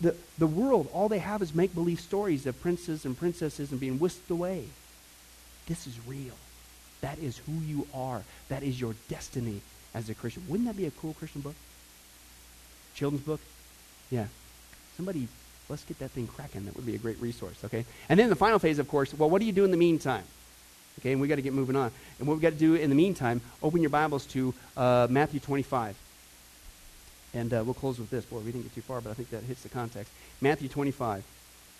[0.00, 3.80] The, the world, all they have is make believe stories of princes and princesses and
[3.80, 4.64] being whisked away.
[5.66, 6.34] This is real.
[7.00, 8.22] That is who you are.
[8.48, 9.60] That is your destiny
[9.94, 10.42] as a Christian.
[10.48, 11.54] Wouldn't that be a cool Christian book?
[12.94, 13.40] Children's book?
[14.10, 14.26] Yeah.
[14.96, 15.28] Somebody,
[15.68, 16.64] let's get that thing cracking.
[16.66, 17.84] That would be a great resource, okay?
[18.08, 20.24] And then the final phase, of course, well, what do you do in the meantime?
[20.98, 21.90] Okay, and we got to get moving on.
[22.18, 25.40] And what we got to do in the meantime, open your Bibles to uh, Matthew
[25.40, 25.96] 25.
[27.32, 28.24] And uh, we'll close with this.
[28.24, 30.12] Boy, we didn't get too far, but I think that hits the context.
[30.40, 31.24] Matthew 25.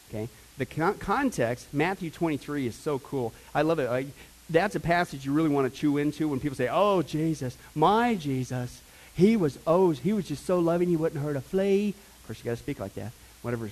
[0.08, 0.28] Okay?
[0.58, 3.32] The con- context, Matthew 23, is so cool.
[3.54, 3.88] I love it.
[3.88, 4.06] I,
[4.50, 8.14] that's a passage you really want to chew into when people say, "Oh, Jesus, my
[8.14, 8.82] Jesus,
[9.14, 12.38] he was oh, he was just so loving, he wouldn't hurt a flea." Of course,
[12.38, 13.12] you got to speak like that.
[13.42, 13.70] Whatever.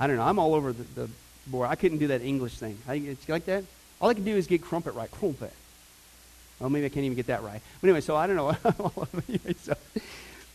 [0.00, 0.22] I don't know.
[0.22, 1.10] I'm all over the, the
[1.46, 1.68] board.
[1.68, 2.78] I couldn't do that English thing.
[2.88, 3.64] I, it's like that.
[4.00, 5.10] All I can do is get crumpet right.
[5.10, 5.52] Crumpet.
[6.60, 7.60] Oh, maybe I can't even get that right.
[7.80, 8.52] But anyway, so I don't know.
[9.62, 9.74] so,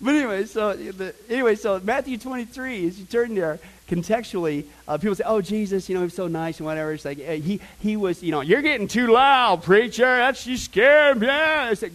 [0.01, 5.15] but anyway, so the, anyway, so Matthew 23, as you turn there, contextually, uh, people
[5.15, 7.97] say, "Oh, Jesus, you know, he's so nice and whatever." It's like uh, he he
[7.97, 10.05] was, you know, you're getting too loud, preacher.
[10.05, 11.21] That's you scared.
[11.21, 11.71] Yeah.
[11.71, 11.91] It's like,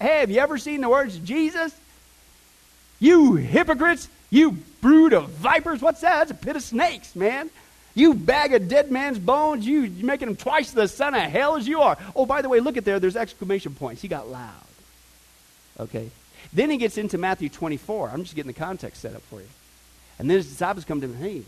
[0.00, 1.74] hey, have you ever seen the words Jesus?
[2.98, 4.08] You hypocrites!
[4.30, 5.82] You brood of vipers!
[5.82, 6.16] What's that?
[6.16, 7.50] That's a pit of snakes, man.
[7.94, 9.66] You bag of dead man's bones.
[9.66, 11.96] You you're making him twice the son of hell as you are.
[12.14, 12.98] Oh, by the way, look at there.
[12.98, 14.02] There's exclamation points.
[14.02, 14.52] He got loud.
[15.78, 16.10] Okay.
[16.56, 18.08] Then he gets into Matthew 24.
[18.08, 19.48] I'm just getting the context set up for you.
[20.18, 21.42] And then his disciples come to him, hey,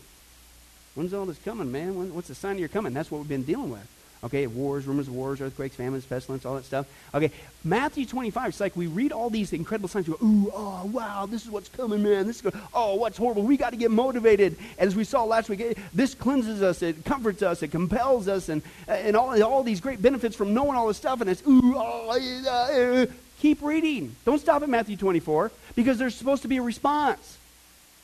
[0.93, 1.95] when's all this coming, man?
[1.95, 2.93] When, what's the sign of your coming?
[2.93, 3.87] That's what we've been dealing with.
[4.23, 6.85] Okay, wars, rumors of wars, earthquakes, famines, pestilence, all that stuff.
[7.15, 7.31] Okay,
[7.63, 10.07] Matthew 25, it's like we read all these incredible signs.
[10.07, 12.27] We go, ooh, oh, wow, this is what's coming, man.
[12.27, 13.41] This is, going, oh, what's horrible.
[13.41, 14.57] We got to get motivated.
[14.77, 18.61] As we saw last week, this cleanses us, it comforts us, it compels us, and,
[18.87, 21.21] and all, all these great benefits from knowing all this stuff.
[21.21, 23.05] And it's, ooh, oh, uh, uh,
[23.39, 24.15] keep reading.
[24.25, 25.51] Don't stop at Matthew 24.
[25.75, 27.37] Because there's supposed to be a response.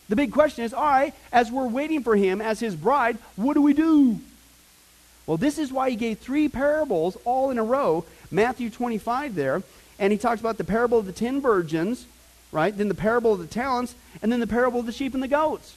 [0.08, 3.56] The big question is all right, as we're waiting for him as his bride, what
[3.56, 4.20] do we do?
[5.26, 9.64] Well, this is why he gave three parables all in a row Matthew 25 there.
[9.98, 12.06] And he talks about the parable of the ten virgins,
[12.52, 12.76] right?
[12.76, 15.28] Then the parable of the talents, and then the parable of the sheep and the
[15.28, 15.76] goats.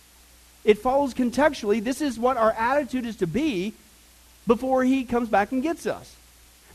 [0.64, 1.82] It follows contextually.
[1.82, 3.74] This is what our attitude is to be
[4.46, 6.14] before he comes back and gets us.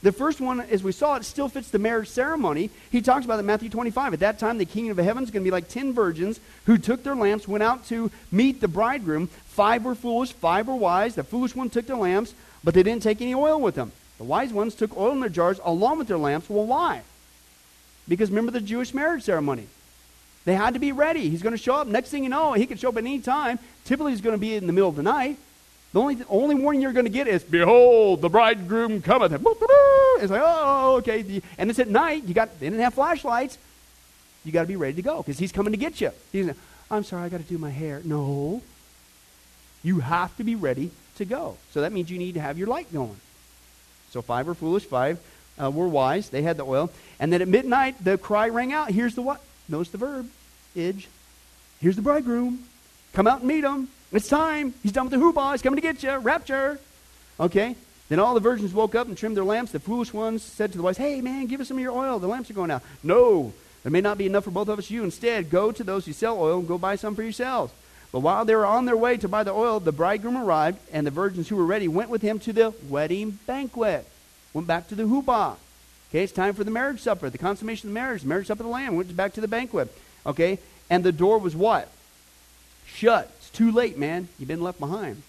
[0.04, 2.70] The first one, as we saw, it still fits the marriage ceremony.
[2.92, 4.14] He talks about it in Matthew 25.
[4.14, 6.78] At that time, the kingdom of heaven is going to be like ten virgins who
[6.78, 9.28] took their lamps, went out to meet the bridegroom.
[9.28, 11.16] Five were foolish, five were wise.
[11.16, 12.34] The foolish one took their lamps,
[12.66, 13.94] but they didn't take any oil with them.
[14.18, 16.50] The wise ones took oil in their jars along with their lamps.
[16.50, 17.04] Well, why?
[18.06, 19.68] Because remember the Jewish marriage ceremony.
[20.44, 21.30] They had to be ready.
[21.30, 21.88] He's going to show up.
[21.88, 23.58] Next thing you know, he could show up at any time.
[23.86, 25.38] Typically, he's going to be in the middle of the night.
[25.94, 29.32] The only, only warning you're going to get is, Behold, the bridegroom cometh.
[29.32, 31.42] It's like, oh, okay.
[31.58, 32.24] And it's at night.
[32.24, 33.60] You got, they didn't have flashlights.
[34.44, 36.12] You got to be ready to go because he's coming to get you.
[36.32, 36.58] He's like,
[36.90, 38.02] I'm sorry, I got to do my hair.
[38.04, 38.62] No.
[39.84, 41.58] You have to be ready to go.
[41.72, 43.16] So that means you need to have your light going.
[44.10, 45.20] So five were foolish, five
[45.62, 46.30] uh, were wise.
[46.30, 46.92] They had the oil.
[47.20, 48.92] And then at midnight, the cry rang out.
[48.92, 49.42] Here's the what?
[49.70, 50.30] Notice the verb,
[50.76, 51.08] idge.
[51.80, 52.64] Here's the bridegroom.
[53.14, 53.90] Come out and meet him.
[54.14, 54.76] It's time.
[54.84, 55.54] He's done with the huppah.
[55.54, 56.16] He's coming to get you.
[56.16, 56.80] Rapture.
[57.40, 57.76] Okay?
[58.10, 59.72] Then all the virgins woke up and trimmed their lamps.
[59.72, 62.20] The foolish ones said to the wise, Hey, man, give us some of your oil.
[62.20, 62.84] The lamps are going out.
[63.02, 64.92] No, there may not be enough for both of us.
[64.92, 67.74] You instead go to those who sell oil and go buy some for yourselves.
[68.12, 71.08] But while they were on their way to buy the oil, the bridegroom arrived, and
[71.08, 74.06] the virgins who were ready went with him to the wedding banquet.
[74.54, 75.56] Went back to the huppah.
[76.12, 78.62] Okay, it's time for the marriage supper, the consummation of the marriage, the marriage supper
[78.62, 78.96] of the Lamb.
[78.96, 79.92] Went back to the banquet.
[80.28, 80.60] Okay,
[80.92, 81.90] and the door was what?
[82.86, 83.32] Shut.
[83.54, 84.28] Too late, man.
[84.38, 85.22] You've been left behind.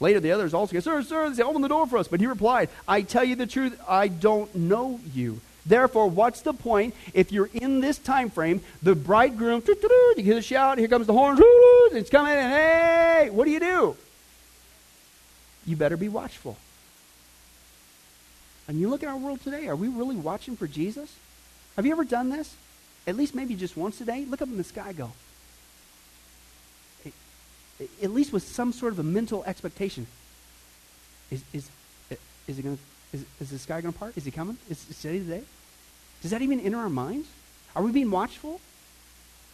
[0.00, 2.08] Later, the others also said, Sir, sir, they say open the door for us.
[2.08, 5.40] But he replied, I tell you the truth, I don't know you.
[5.64, 10.42] Therefore, what's the point if you're in this time frame, the bridegroom, you hear the
[10.42, 11.38] shout, here comes the horn,
[11.92, 13.96] it's coming, and hey, what do you do?
[15.64, 16.56] You better be watchful.
[18.66, 21.14] And you look at our world today, are we really watching for Jesus?
[21.76, 22.54] Have you ever done this?
[23.06, 24.24] At least maybe just once a day?
[24.24, 25.12] Look up in the sky, go.
[27.80, 30.06] At least with some sort of a mental expectation.
[31.30, 31.68] Is, is,
[32.46, 32.78] is, it gonna,
[33.12, 34.16] is, is the sky going to part?
[34.16, 34.58] Is he coming?
[34.68, 35.42] Is it steady today?
[36.20, 37.28] Does that even enter our minds?
[37.74, 38.60] Are we being watchful?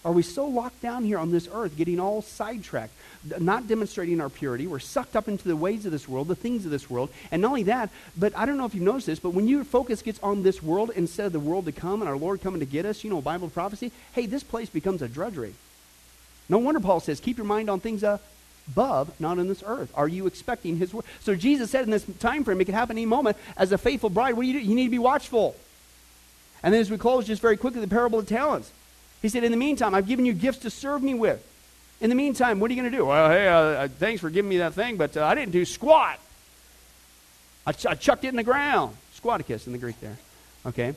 [0.04, 2.92] Are we so locked down here on this earth, getting all sidetracked,
[3.40, 4.66] not demonstrating our purity?
[4.66, 7.10] We're sucked up into the ways of this world, the things of this world.
[7.32, 9.64] And not only that, but I don't know if you've noticed this, but when your
[9.64, 12.60] focus gets on this world instead of the world to come and our Lord coming
[12.60, 15.54] to get us, you know, Bible prophecy, hey, this place becomes a drudgery.
[16.48, 19.90] No wonder Paul says, keep your mind on things above, not on this earth.
[19.94, 21.04] Are you expecting his word?
[21.20, 23.36] So Jesus said in this time frame, it could happen any moment.
[23.56, 24.66] As a faithful bride, what do you do?
[24.66, 25.56] You need to be watchful.
[26.62, 28.70] And then as we close, just very quickly, the parable of talents.
[29.22, 31.44] He said, In the meantime, I've given you gifts to serve me with.
[32.00, 33.06] In the meantime, what are you going to do?
[33.06, 35.64] Well, hey, uh, uh, thanks for giving me that thing, but uh, I didn't do
[35.64, 36.18] squat.
[37.66, 38.96] I, ch- I chucked it in the ground.
[39.20, 40.16] Squaticus in the Greek there.
[40.64, 40.94] Okay?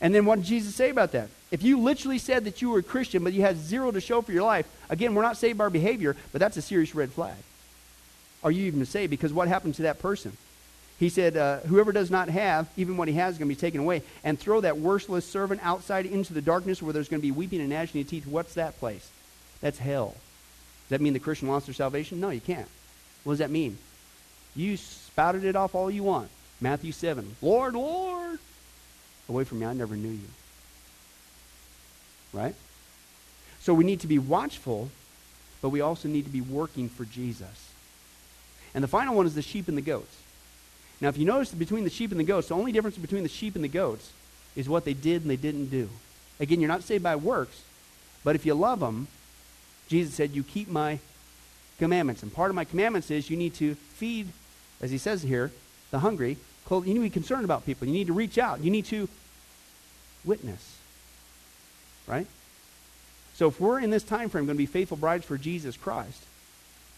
[0.00, 1.28] And then what did Jesus say about that?
[1.52, 4.22] If you literally said that you were a Christian, but you had zero to show
[4.22, 7.12] for your life, again, we're not saved by our behavior, but that's a serious red
[7.12, 7.36] flag.
[8.42, 9.10] Are you even saved?
[9.10, 10.34] Because what happened to that person?
[10.98, 13.60] He said, uh, Whoever does not have, even what he has, is going to be
[13.60, 14.02] taken away.
[14.24, 17.60] And throw that worthless servant outside into the darkness where there's going to be weeping
[17.60, 18.26] and gnashing of teeth.
[18.26, 19.10] What's that place?
[19.60, 20.14] That's hell.
[20.88, 22.18] Does that mean the Christian lost their salvation?
[22.18, 22.68] No, you can't.
[23.24, 23.76] What does that mean?
[24.56, 26.30] You spouted it off all you want.
[26.62, 27.36] Matthew 7.
[27.42, 28.38] Lord, Lord.
[29.28, 30.28] Away from me, I never knew you.
[32.32, 32.54] Right?
[33.60, 34.90] So we need to be watchful,
[35.60, 37.70] but we also need to be working for Jesus.
[38.74, 40.16] And the final one is the sheep and the goats.
[41.00, 43.28] Now, if you notice between the sheep and the goats, the only difference between the
[43.28, 44.12] sheep and the goats
[44.56, 45.88] is what they did and they didn't do.
[46.40, 47.62] Again, you're not saved by works,
[48.24, 49.08] but if you love them,
[49.88, 50.98] Jesus said, You keep my
[51.78, 52.22] commandments.
[52.22, 54.28] And part of my commandments is you need to feed,
[54.80, 55.50] as he says here,
[55.90, 56.36] the hungry.
[56.70, 57.86] You need to be concerned about people.
[57.86, 58.60] You need to reach out.
[58.60, 59.08] You need to
[60.24, 60.78] witness.
[62.06, 62.26] Right?
[63.34, 66.22] So if we're in this time frame going to be faithful brides for Jesus Christ,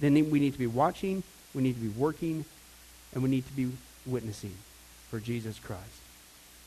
[0.01, 1.23] then we need to be watching,
[1.55, 2.45] we need to be working,
[3.13, 3.71] and we need to be
[4.07, 4.55] witnessing
[5.11, 5.83] for Jesus Christ.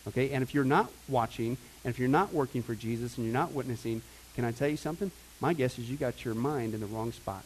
[0.07, 0.31] Okay?
[0.31, 3.51] And if you're not watching, and if you're not working for Jesus, and you're not
[3.51, 4.01] witnessing,
[4.35, 5.11] can I tell you something?
[5.41, 7.43] My guess is you got your mind in the wrong spot.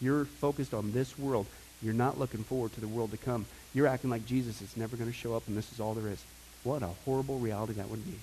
[0.00, 1.46] You're focused on this world.
[1.82, 3.46] You're not looking forward to the world to come.
[3.74, 6.10] You're acting like Jesus is never going to show up and this is all there
[6.10, 6.22] is.
[6.64, 8.18] What a horrible reality that would be.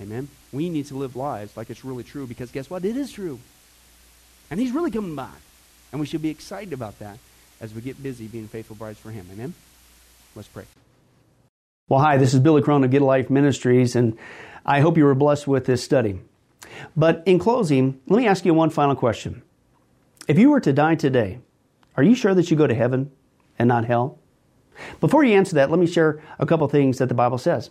[0.00, 0.28] Amen?
[0.52, 2.84] We need to live lives like it's really true because guess what?
[2.84, 3.38] It is true.
[4.50, 5.40] And he's really coming back.
[5.92, 7.18] And we should be excited about that
[7.60, 9.26] as we get busy being faithful brides for Him.
[9.32, 9.54] Amen?
[10.34, 10.64] Let's pray.
[11.88, 14.18] Well, hi, this is Billy Crone of Get Life Ministries, and
[14.64, 16.20] I hope you were blessed with this study.
[16.94, 19.42] But in closing, let me ask you one final question.
[20.28, 21.40] If you were to die today,
[21.96, 23.10] are you sure that you go to heaven
[23.58, 24.18] and not hell?
[25.00, 27.70] Before you answer that, let me share a couple things that the Bible says.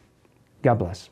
[0.63, 1.09] God bless.